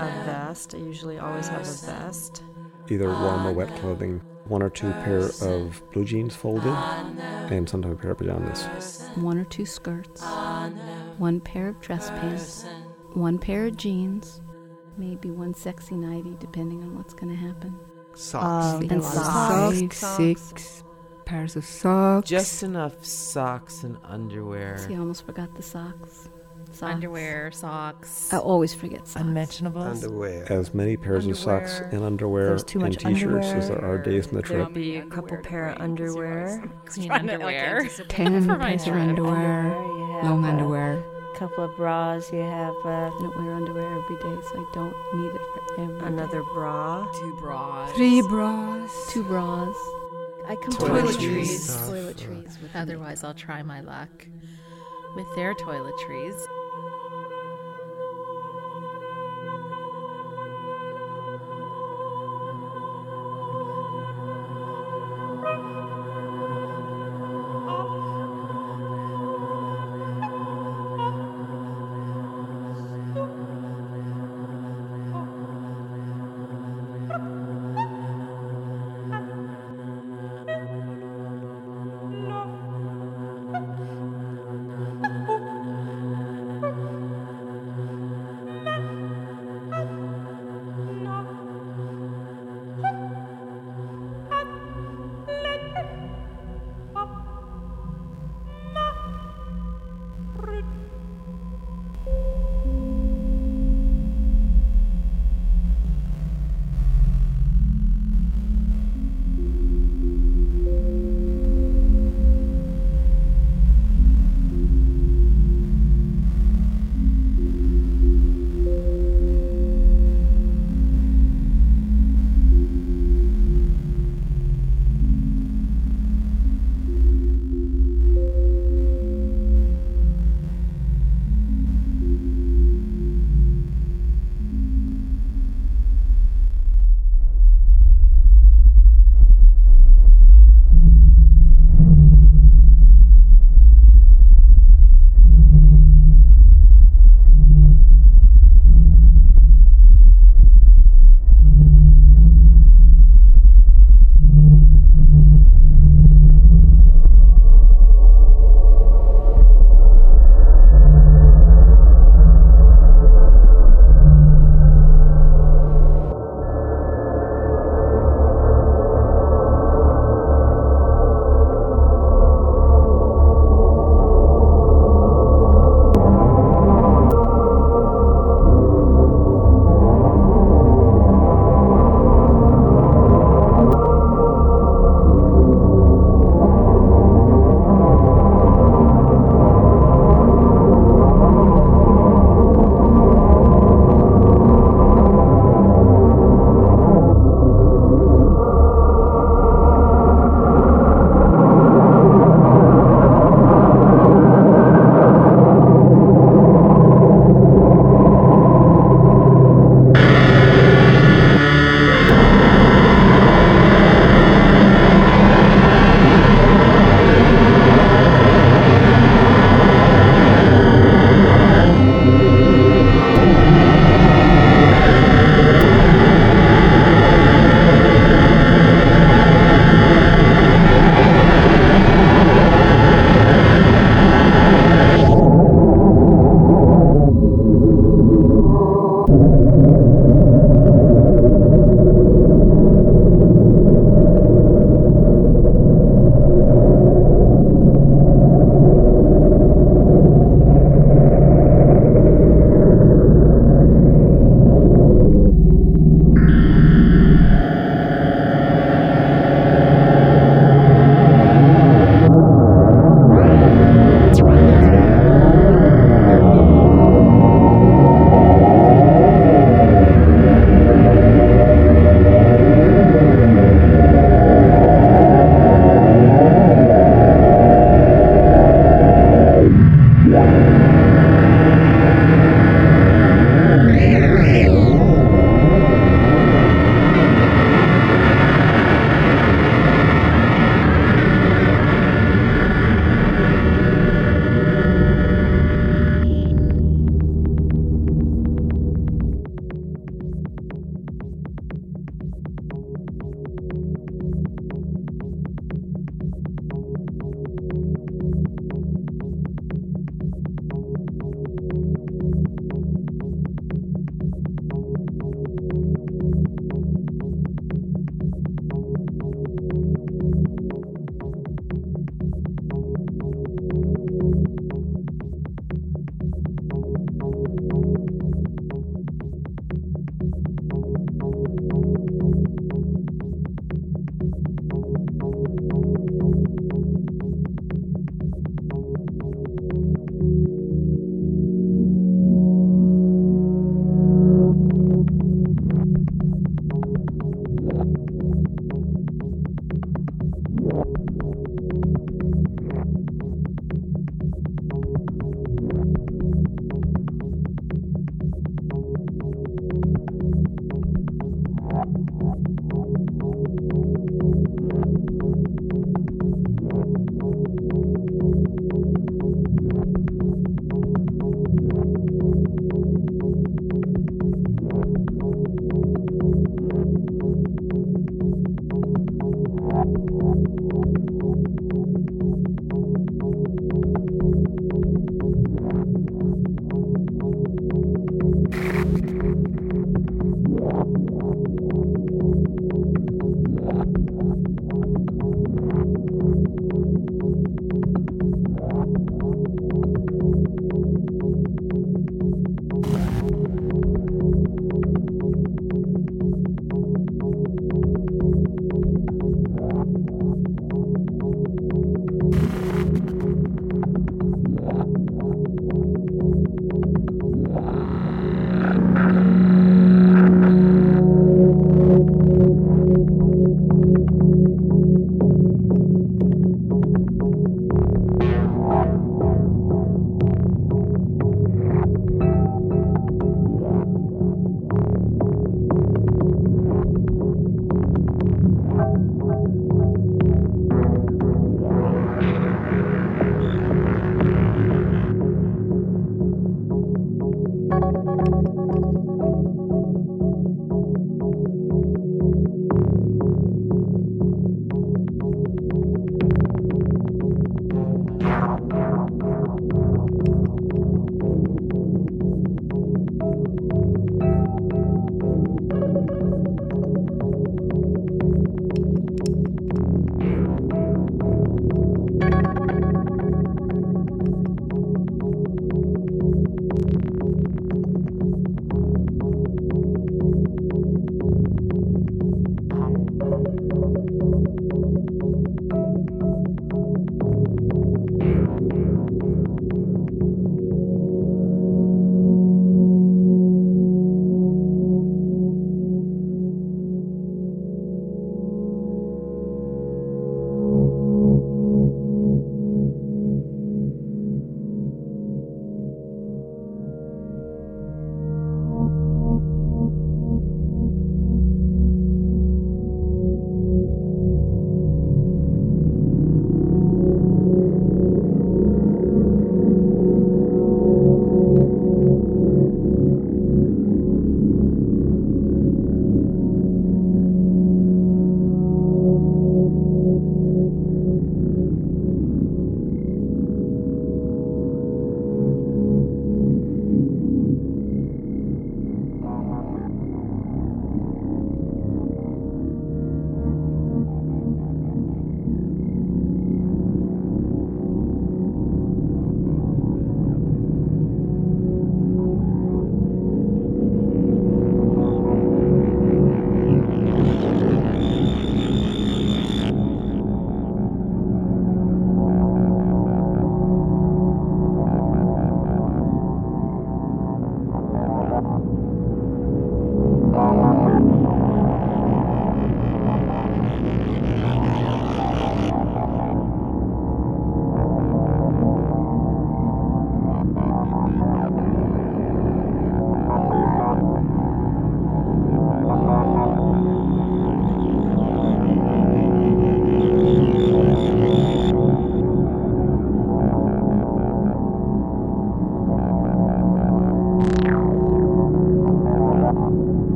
a 0.00 0.06
vest. 0.24 0.74
I 0.74 0.78
usually 0.78 1.18
always 1.18 1.48
have 1.48 1.60
a 1.62 1.64
vest. 1.64 2.42
Either 2.88 3.08
warm 3.08 3.46
or 3.46 3.52
wet 3.52 3.74
clothing. 3.76 4.20
One 4.46 4.60
or 4.60 4.70
two 4.70 4.90
pair 5.04 5.30
of 5.40 5.82
blue 5.92 6.04
jeans 6.04 6.34
folded, 6.34 6.66
and 6.66 7.68
sometimes 7.68 7.94
a 7.94 8.02
pair 8.02 8.10
of 8.10 8.18
pajamas. 8.18 8.64
One 9.14 9.38
or 9.38 9.44
two 9.44 9.64
skirts, 9.64 10.22
one 11.18 11.40
pair 11.40 11.68
of 11.68 11.80
dress 11.80 12.10
pants, 12.10 12.66
one 13.12 13.38
pair 13.38 13.66
of 13.66 13.76
jeans, 13.76 14.40
maybe 14.96 15.30
one 15.30 15.54
sexy 15.54 15.94
nightie, 15.94 16.36
depending 16.40 16.82
on 16.82 16.96
what's 16.96 17.14
going 17.14 17.30
to 17.30 17.38
happen. 17.38 17.78
Socks. 18.14 18.74
Um, 18.74 18.90
and 18.90 19.04
socks. 19.04 19.96
Socks. 19.96 20.16
Six 20.16 20.84
pairs 21.24 21.56
of 21.56 21.64
socks. 21.64 22.28
Just 22.28 22.62
enough 22.62 23.04
socks 23.04 23.82
and 23.84 23.96
underwear. 24.04 24.78
See, 24.78 24.94
I 24.94 24.98
almost 24.98 25.24
forgot 25.26 25.54
the 25.54 25.62
socks. 25.62 26.28
Socks. 26.72 26.82
Underwear, 26.94 27.50
socks. 27.52 28.32
I 28.32 28.38
always 28.38 28.72
forget 28.72 29.06
socks. 29.06 29.16
Unmentionables. 29.26 30.02
Underwear. 30.04 30.50
As 30.50 30.72
many 30.72 30.96
pairs 30.96 31.26
of 31.26 31.36
socks 31.36 31.80
and 31.92 32.02
underwear 32.02 32.46
There's 32.48 32.64
too 32.64 32.80
and 32.80 32.98
t-shirts 32.98 33.48
as 33.48 33.68
there 33.68 33.84
are 33.84 33.98
days 33.98 34.28
in 34.28 34.36
the 34.36 34.42
There'll 34.42 34.64
trip. 34.66 34.74
be 34.74 34.96
a 34.96 35.04
couple 35.04 35.36
pair 35.42 35.68
of 35.68 35.82
underwear. 35.82 36.64
Clean 36.86 37.06
Trying 37.08 37.26
to, 37.26 37.32
like, 37.38 37.56
underwear. 37.56 37.88
Ten 38.08 38.42
for 38.48 38.56
pairs 38.58 38.86
of 38.86 38.94
underwear. 38.94 39.64
You 39.64 40.12
have 40.14 40.24
Long 40.30 40.44
a 40.46 40.48
underwear. 40.48 41.04
couple 41.36 41.64
of 41.64 41.76
bras. 41.76 42.32
You 42.32 42.38
have 42.40 42.74
uh, 42.86 42.88
I 42.88 43.18
don't 43.20 43.36
wear 43.36 43.52
underwear 43.52 43.92
every 43.98 44.16
day, 44.16 44.42
so 44.50 44.60
I 44.60 44.66
don't 44.72 44.94
need 45.14 45.28
it 45.34 45.40
for 45.52 45.80
every 45.82 46.00
day. 46.00 46.06
another 46.06 46.42
bra. 46.54 47.06
Two 47.12 47.36
bras. 47.38 47.92
Three 47.92 48.22
bras. 48.22 49.06
Two 49.12 49.24
bras. 49.24 49.76
I 50.48 50.56
completely 50.56 51.00
Toiletries. 51.00 51.70
Toiletries. 51.88 52.60
with. 52.62 52.70
Otherwise, 52.74 53.24
I'll 53.24 53.34
try 53.34 53.62
my 53.62 53.80
luck 53.80 54.26
with 55.14 55.26
their 55.36 55.54
toiletries. 55.54 56.40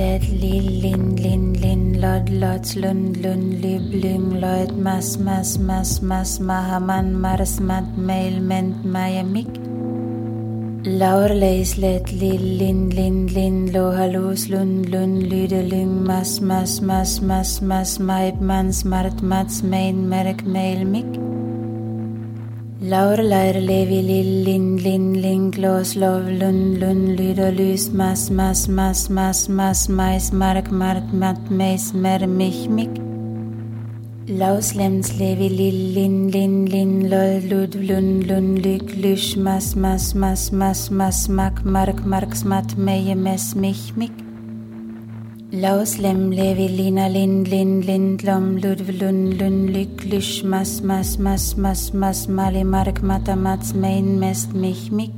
Let, 0.00 0.22
li, 0.42 0.56
lin, 0.82 1.02
lin, 1.22 1.42
lin, 1.62 1.82
lot 2.02 2.26
lot, 2.42 2.66
lund, 2.82 3.18
lund, 3.22 3.48
lyb, 3.62 3.84
lyng, 4.02 4.28
lloyd, 4.42 4.70
mas, 4.86 5.08
mas, 5.26 5.50
mas, 5.68 5.90
mas, 6.10 6.30
mahaman, 6.48 7.08
mars, 7.24 7.54
mat, 7.68 7.86
mail, 8.08 8.40
ment, 8.50 8.78
mayamik. 8.94 9.52
Laurleis, 11.00 11.76
let, 11.84 12.10
li, 12.20 12.32
lin, 12.60 12.80
lin, 12.96 13.18
lin, 13.36 13.56
lo, 13.74 13.84
halus, 13.98 14.48
lund, 14.52 14.88
lund, 14.92 15.18
lyde, 15.30 15.60
lyng, 15.72 15.94
mas, 16.10 16.30
mas, 16.40 16.80
mas, 16.80 17.20
mas, 17.30 17.50
mas, 17.60 17.98
maib, 17.98 18.40
man, 18.40 18.72
smart, 18.72 19.20
mats, 19.22 19.62
main, 19.62 20.08
merk, 20.08 20.46
mail, 20.46 20.86
mik. 20.94 21.19
Laurleir, 22.90 23.54
levi, 23.68 24.02
lil, 24.02 24.30
lin, 24.44 24.76
lin, 24.84 25.04
ling, 25.22 25.52
los, 25.62 25.94
lov, 25.94 26.24
lund, 26.40 26.80
lund, 26.80 27.20
lyder, 27.20 27.52
lys, 27.52 27.88
mas, 27.92 28.30
mas, 28.30 28.66
mas, 28.66 29.08
mas, 29.08 29.48
mas, 29.48 29.88
mais, 29.88 30.32
mark, 30.32 30.72
mart, 30.72 31.12
mat, 31.12 31.38
meis, 31.50 31.92
mer, 31.92 32.26
mich, 32.26 32.68
mik. 32.68 32.90
Laus, 34.40 34.72
lems, 34.74 35.12
levi, 35.20 35.48
lil, 35.50 35.78
lin, 35.94 36.16
lin, 36.32 36.66
lin, 36.66 36.92
lol, 37.12 37.38
lud, 37.50 37.76
lund, 37.76 38.26
lund, 38.26 38.58
lyk, 38.64 38.96
lysch, 39.04 39.36
mas, 39.36 39.76
mas, 39.76 40.12
mas, 40.12 40.50
mas, 40.50 40.90
mas, 40.90 41.28
mak, 41.28 41.62
mark, 41.64 42.04
mark, 42.04 42.34
smat, 42.34 42.74
meie, 42.76 43.14
mes, 43.14 43.54
mich, 43.54 43.94
mik. 43.94 44.29
Laus, 45.52 45.98
lem, 45.98 46.30
levi, 46.30 46.68
lina, 46.68 47.08
lin, 47.08 47.42
lin, 47.42 48.16
lom, 48.22 48.56
lud, 48.58 48.80
lund, 49.00 49.40
lund, 49.40 49.70
lyk, 49.70 50.04
lysch, 50.04 50.44
mas, 50.44 50.80
mas, 50.80 51.18
mas, 51.18 51.56
mas, 51.56 51.92
mas, 51.92 52.28
mali, 52.28 52.62
mark, 52.62 53.02
mata, 53.02 53.34
mats, 53.34 53.74
mein, 53.74 54.20
mest, 54.20 54.54
mich, 54.54 54.92
mik. 54.92 55.10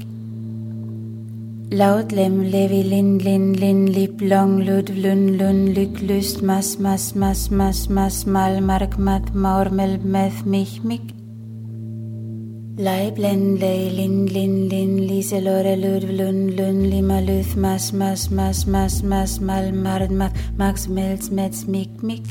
Laut, 1.70 2.12
lem, 2.12 2.50
levi, 2.50 2.82
lin, 2.82 3.18
lin, 3.18 3.52
lin, 3.52 3.92
lip, 3.92 4.22
long, 4.22 4.56
lud, 4.60 4.88
lund, 4.88 5.38
lund, 5.38 5.76
lyk, 5.76 6.00
lyst, 6.00 6.40
mas, 6.40 6.78
mas, 6.78 7.14
mas, 7.14 7.50
mas, 7.50 7.88
mas, 7.90 8.24
mal, 8.24 8.58
mark, 8.62 8.96
mat, 8.96 9.34
maur, 9.34 9.68
mel, 9.68 9.98
meth, 9.98 10.46
mich, 10.46 10.82
mik. 10.82 11.21
Leib, 12.78 13.18
len, 13.18 13.58
lei, 13.60 13.90
lin, 13.90 14.26
lin, 14.32 14.66
lin, 14.70 15.06
lise, 15.06 15.42
lore, 15.42 15.76
lud, 15.76 16.04
lund, 16.04 16.58
lund, 16.58 16.86
lima, 16.86 17.20
luth, 17.20 17.54
mas, 17.54 17.92
mas, 17.92 18.30
mas, 18.30 18.64
mas, 18.64 19.02
mas, 19.02 19.40
mal, 19.40 19.70
mard, 19.72 20.10
mak, 20.10 20.32
max, 20.56 20.86
melz, 20.88 21.28
metz, 21.28 21.66
mik, 21.66 22.02
mik. 22.02 22.24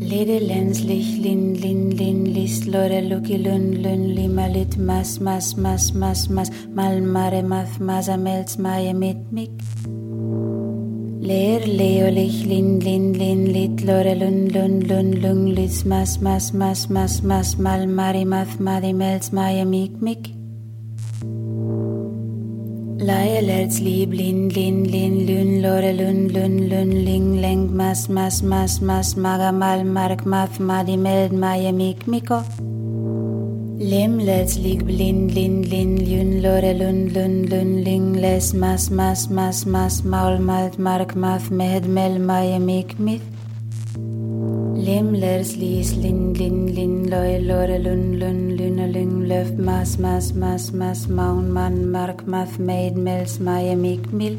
Lede, 0.00 0.40
lenslich, 0.40 1.18
lin, 1.20 1.52
lin, 1.60 1.90
lin, 1.90 2.32
list, 2.32 2.64
lore, 2.64 3.02
luki, 3.02 3.36
lund, 3.36 3.76
lund, 3.84 4.14
lima, 4.16 4.48
lit, 4.48 4.78
mas, 4.78 5.18
mas, 5.20 5.54
mas, 5.54 5.92
mas, 5.92 6.28
mas, 6.28 6.50
mal, 6.70 6.98
mare, 7.02 7.42
math, 7.42 7.78
masa, 7.78 8.16
melz, 8.16 8.56
maje, 8.56 8.94
mit, 8.94 9.18
mik. 9.30 9.50
Leer, 11.22 11.64
leolich, 11.68 12.44
lin, 12.50 12.80
lin, 12.80 13.12
lin, 13.12 13.52
lit, 13.52 13.82
lore, 13.86 14.14
lun, 14.16 14.48
lun, 14.48 14.80
lun, 14.88 15.12
lung, 15.22 15.46
lis, 15.54 15.84
mas, 15.84 16.20
mas, 16.20 16.52
mas, 16.52 16.90
mas, 16.90 17.22
mas, 17.22 17.56
mal, 17.56 17.86
mari, 17.86 18.24
math, 18.24 18.58
madi, 18.58 18.92
melz, 18.92 19.30
maje, 19.30 19.64
mik, 19.64 19.92
mik. 20.02 20.32
Laie, 23.06 23.40
lerz, 23.40 23.78
lieb, 23.80 24.12
lin, 24.12 24.48
lin, 24.48 24.82
lin, 24.82 25.14
lün, 25.28 25.62
lore, 25.62 25.92
lun, 25.92 26.26
lun, 26.34 26.68
lun, 26.68 26.90
ling, 27.04 27.40
leng, 27.40 27.70
mas, 27.70 28.08
mas, 28.08 28.42
mas, 28.42 28.80
mas, 28.80 29.14
maga, 29.14 29.52
mal, 29.52 29.84
mark, 29.84 30.26
math, 30.26 30.58
madi, 30.58 30.96
meld, 30.96 31.32
maje, 31.32 31.70
mik, 31.70 32.08
miko. 32.08 32.42
Lim, 33.78 34.18
let's 34.18 34.58
lig, 34.58 34.84
blin, 34.84 35.28
lin, 35.28 35.62
lin, 35.70 35.96
lyn, 35.96 36.42
lore, 36.42 36.74
lun, 36.74 37.12
lun, 37.14 37.46
lun, 37.46 37.84
ling, 37.84 38.11
les, 38.22 38.54
mas, 38.54 38.88
mas, 38.88 39.26
mas, 39.28 39.64
mas, 39.64 40.02
maul, 40.02 40.38
malt, 40.38 40.78
mark, 40.78 41.16
math, 41.16 41.50
med, 41.50 41.86
mel, 41.86 42.20
maje, 42.20 42.58
mik, 42.60 42.98
mith. 43.00 43.24
Lim, 44.86 45.12
lers, 45.12 45.56
lis, 45.56 45.90
lin, 46.02 46.32
lin, 46.34 46.72
lin, 46.76 47.10
loy, 47.10 47.40
lore, 47.48 47.78
lun, 47.86 48.02
lun, 48.20 48.56
lyn, 48.56 48.78
lyng, 48.94 49.14
løf, 49.30 49.50
mas, 49.58 49.98
mas, 49.98 50.32
mas, 50.32 50.70
mas, 50.70 51.08
maun, 51.08 51.52
man, 51.52 51.90
mark, 51.90 52.24
math, 52.24 52.60
maid, 52.60 52.96
mels, 52.96 53.38
maje, 53.40 53.74
mik, 53.76 54.12
mil. 54.12 54.36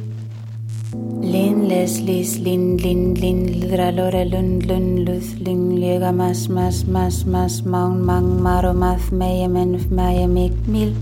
Lin, 1.33 1.67
les, 1.67 1.99
lis, 2.07 2.37
lin, 2.39 2.77
lin, 2.77 3.15
lin, 3.15 3.39
lidra, 3.59 3.89
lore, 3.97 4.23
lun, 4.33 4.59
lun, 4.69 4.87
luth, 5.05 5.31
lyng, 5.45 5.65
lega, 5.81 6.11
mas, 6.13 6.47
mas, 6.47 6.85
mas, 6.85 7.25
mas, 7.25 7.61
maun, 7.65 8.05
mang, 8.05 8.29
maro, 8.41 8.73
math, 8.73 9.11
meje, 9.11 9.49
men, 9.49 9.75
maje, 9.91 10.27
mik, 10.37 10.55
mil. 10.67 10.93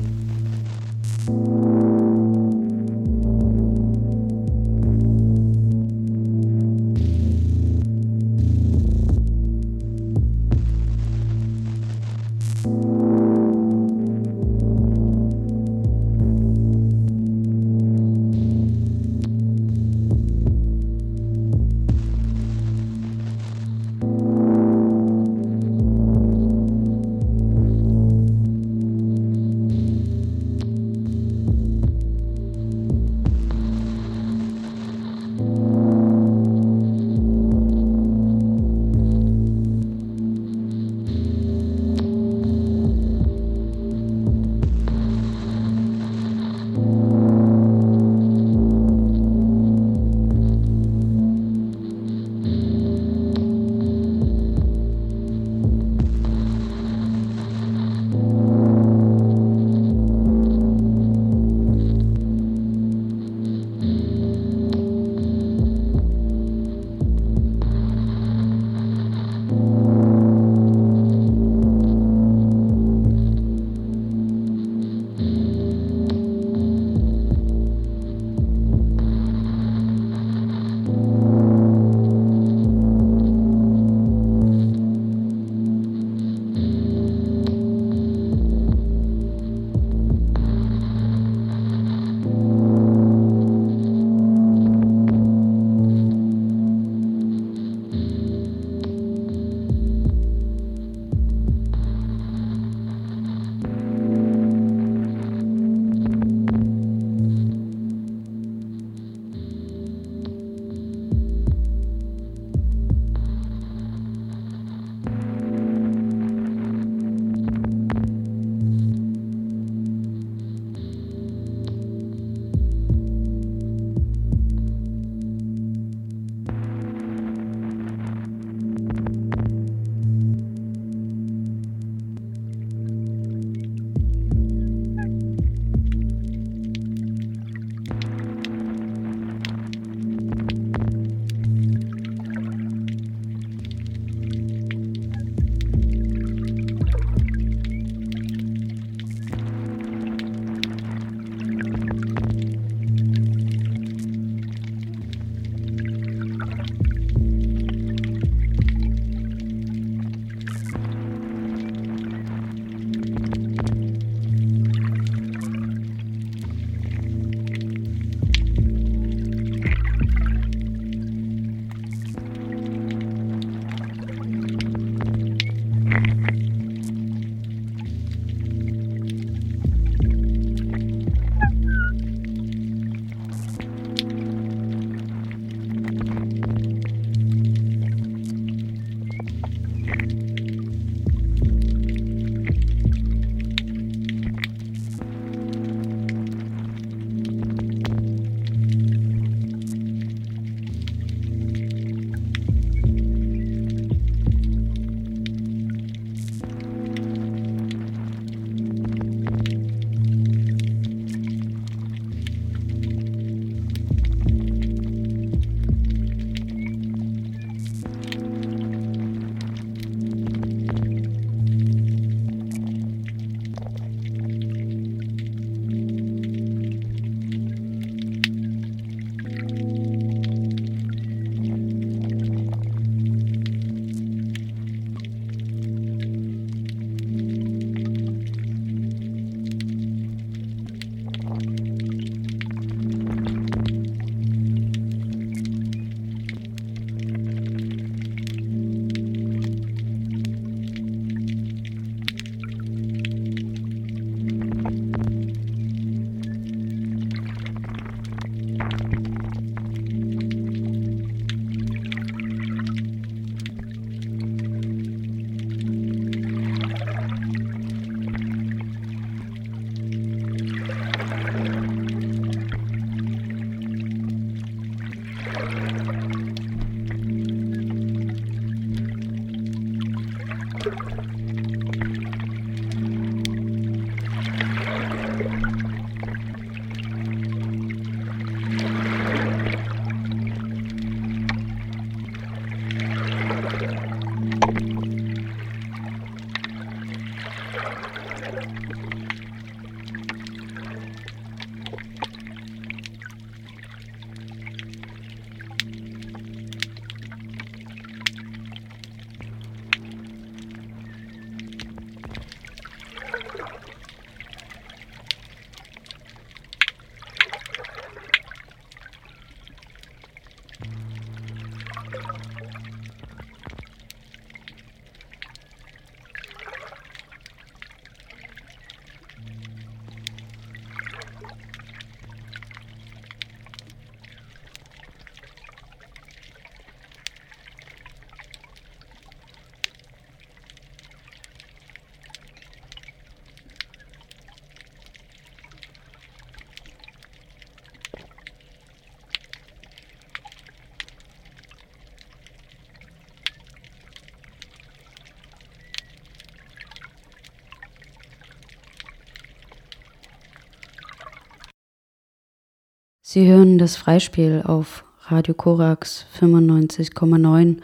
Sie 363.14 363.28
hören 363.28 363.58
das 363.58 363.76
Freispiel 363.76 364.42
auf 364.46 364.86
Radio 365.08 365.34
Korax 365.34 366.06
95,9 366.18 367.58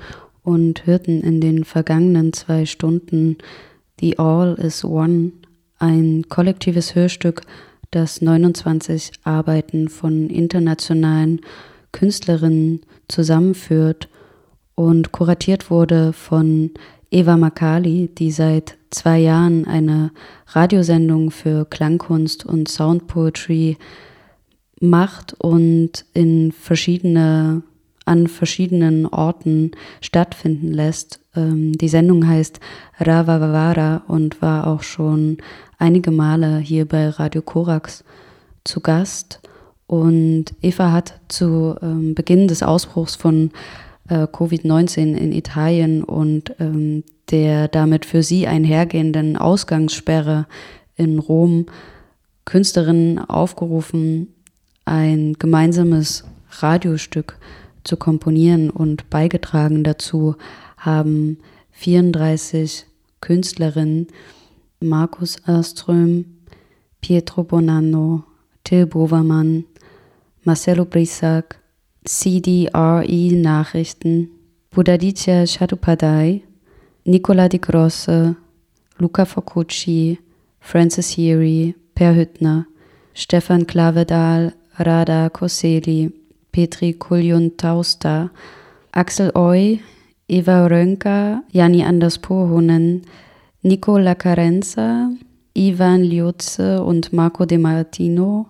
und 0.43 0.85
hörten 0.85 1.21
in 1.21 1.39
den 1.39 1.63
vergangenen 1.63 2.33
zwei 2.33 2.65
Stunden 2.65 3.37
The 4.01 4.19
All 4.19 4.55
is 4.55 4.83
One, 4.83 5.31
ein 5.79 6.25
kollektives 6.27 6.95
Hörstück, 6.95 7.43
das 7.91 8.21
29 8.21 9.11
Arbeiten 9.23 9.87
von 9.87 10.29
internationalen 10.29 11.39
Künstlerinnen 11.93 12.81
zusammenführt 13.07 14.09
und 14.75 15.13
kuratiert 15.13 15.71
wurde 15.71 16.11
von 16.11 16.71
Eva 17.09 17.37
Makali, 17.37 18.09
die 18.09 18.31
seit 18.31 18.77
zwei 18.89 19.19
Jahren 19.19 19.65
eine 19.65 20.11
Radiosendung 20.47 21.31
für 21.31 21.63
Klangkunst 21.63 22.45
und 22.45 22.67
Soundpoetry 22.67 23.77
macht 24.79 25.33
und 25.39 26.05
in 26.13 26.51
verschiedene, 26.51 27.63
an 28.05 28.27
verschiedenen 28.27 29.05
Orten 29.05 29.71
stattfinden 30.01 30.71
lässt. 30.71 31.19
Ähm, 31.35 31.73
die 31.73 31.89
Sendung 31.89 32.27
heißt 32.27 32.59
Ravavavara 32.99 34.03
und 34.07 34.41
war 34.41 34.67
auch 34.67 34.83
schon 34.83 35.37
einige 35.77 36.11
Male 36.11 36.57
hier 36.59 36.87
bei 36.87 37.09
Radio 37.09 37.41
Korax 37.41 38.03
zu 38.63 38.81
Gast. 38.81 39.41
Und 39.87 40.45
Eva 40.61 40.91
hat 40.91 41.19
zu 41.29 41.75
ähm, 41.81 42.13
Beginn 42.13 42.47
des 42.47 42.61
Ausbruchs 42.61 43.15
von 43.15 43.51
äh, 44.09 44.23
Covid-19 44.23 45.15
in 45.15 45.31
Italien 45.31 46.03
und 46.03 46.53
ähm, 46.59 47.03
der 47.31 47.67
damit 47.67 48.05
für 48.05 48.23
sie 48.23 48.47
einhergehenden 48.47 49.37
Ausgangssperre 49.37 50.45
in 50.95 51.19
Rom 51.19 51.67
Künstlerinnen 52.45 53.19
aufgerufen, 53.19 54.33
ein 54.87 55.33
gemeinsames 55.33 56.23
Radiostück 56.49 57.37
zu 57.83 57.97
komponieren 57.97 58.69
und 58.69 59.09
beigetragen 59.09 59.83
dazu 59.83 60.35
haben 60.77 61.37
34 61.71 62.85
Künstlerinnen 63.21 64.07
Markus 64.79 65.37
Erström, 65.47 66.25
Pietro 67.01 67.43
Bonanno, 67.43 68.23
Till 68.63 68.85
Bovermann, 68.85 69.65
Marcelo 70.43 70.85
Brissac, 70.85 71.59
CDRE 72.05 73.31
Nachrichten, 73.33 74.29
Budaditya 74.71 75.45
Chattopadhyay, 75.45 76.43
Nicola 77.05 77.49
Di 77.49 77.59
Grosse, 77.59 78.35
Luca 78.97 79.25
Foccucci, 79.25 80.19
Francis 80.59 81.17
Heary, 81.17 81.75
Per 81.95 82.15
Hüttner, 82.15 82.65
Stefan 83.13 83.65
Klavedal, 83.65 84.53
Rada 84.79 85.29
Koseli, 85.29 86.11
Petri 86.51 86.93
Kuljun-Tausta, 86.93 88.29
Axel 88.93 89.31
Oy, 89.35 89.79
Eva 90.29 90.67
Rönka, 90.67 91.43
Jani 91.51 91.83
Anders 91.83 92.17
Pohhonen, 92.17 93.03
Nico 93.63 93.97
Lacarenza, 93.97 95.09
Ivan 95.55 96.03
Liotze 96.03 96.81
und 96.83 97.11
Marco 97.11 97.45
De 97.45 97.57
Martino, 97.57 98.49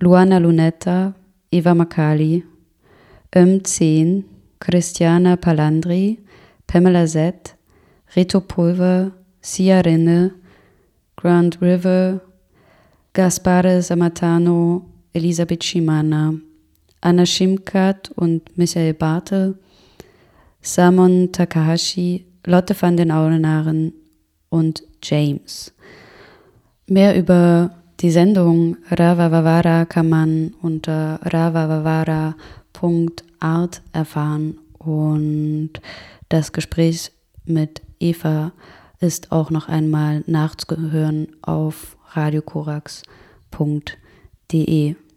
Luana 0.00 0.38
Lunetta, 0.38 1.14
Eva 1.52 1.74
Makali, 1.74 2.42
Öm 3.36 3.62
10, 3.62 4.24
Christiana 4.60 5.36
Palandri, 5.36 6.18
Pamela 6.66 7.06
Z, 7.06 7.54
Reto 8.16 8.40
Pulver, 8.40 9.12
Sia 9.40 9.82
Rinne, 9.82 10.32
Grand 11.16 11.58
River, 11.60 12.20
Gaspare 13.12 13.82
Samatano, 13.82 14.89
Elisabeth 15.12 15.64
Schimana, 15.64 16.34
Anna 17.00 17.26
Schimkat 17.26 18.12
und 18.14 18.56
Michael 18.56 18.94
Bartel, 18.94 19.58
Samon 20.60 21.32
Takahashi, 21.32 22.26
Lotte 22.46 22.80
van 22.80 22.96
den 22.96 23.10
Aulenaren 23.10 23.92
und 24.50 24.84
James. 25.02 25.74
Mehr 26.86 27.16
über 27.16 27.74
die 28.00 28.10
Sendung 28.10 28.76
Ravavavara 28.90 29.84
kann 29.84 30.08
man 30.08 30.54
unter 30.62 31.18
ravavavara.art 31.22 33.82
erfahren 33.92 34.58
und 34.78 35.72
das 36.28 36.52
Gespräch 36.52 37.10
mit 37.44 37.82
Eva 37.98 38.52
ist 39.00 39.32
auch 39.32 39.50
noch 39.50 39.68
einmal 39.68 40.22
nachzuhören 40.26 41.26
auf 41.42 41.96
radiokorax.de 42.12 44.09
www.ftf.de 44.50 45.09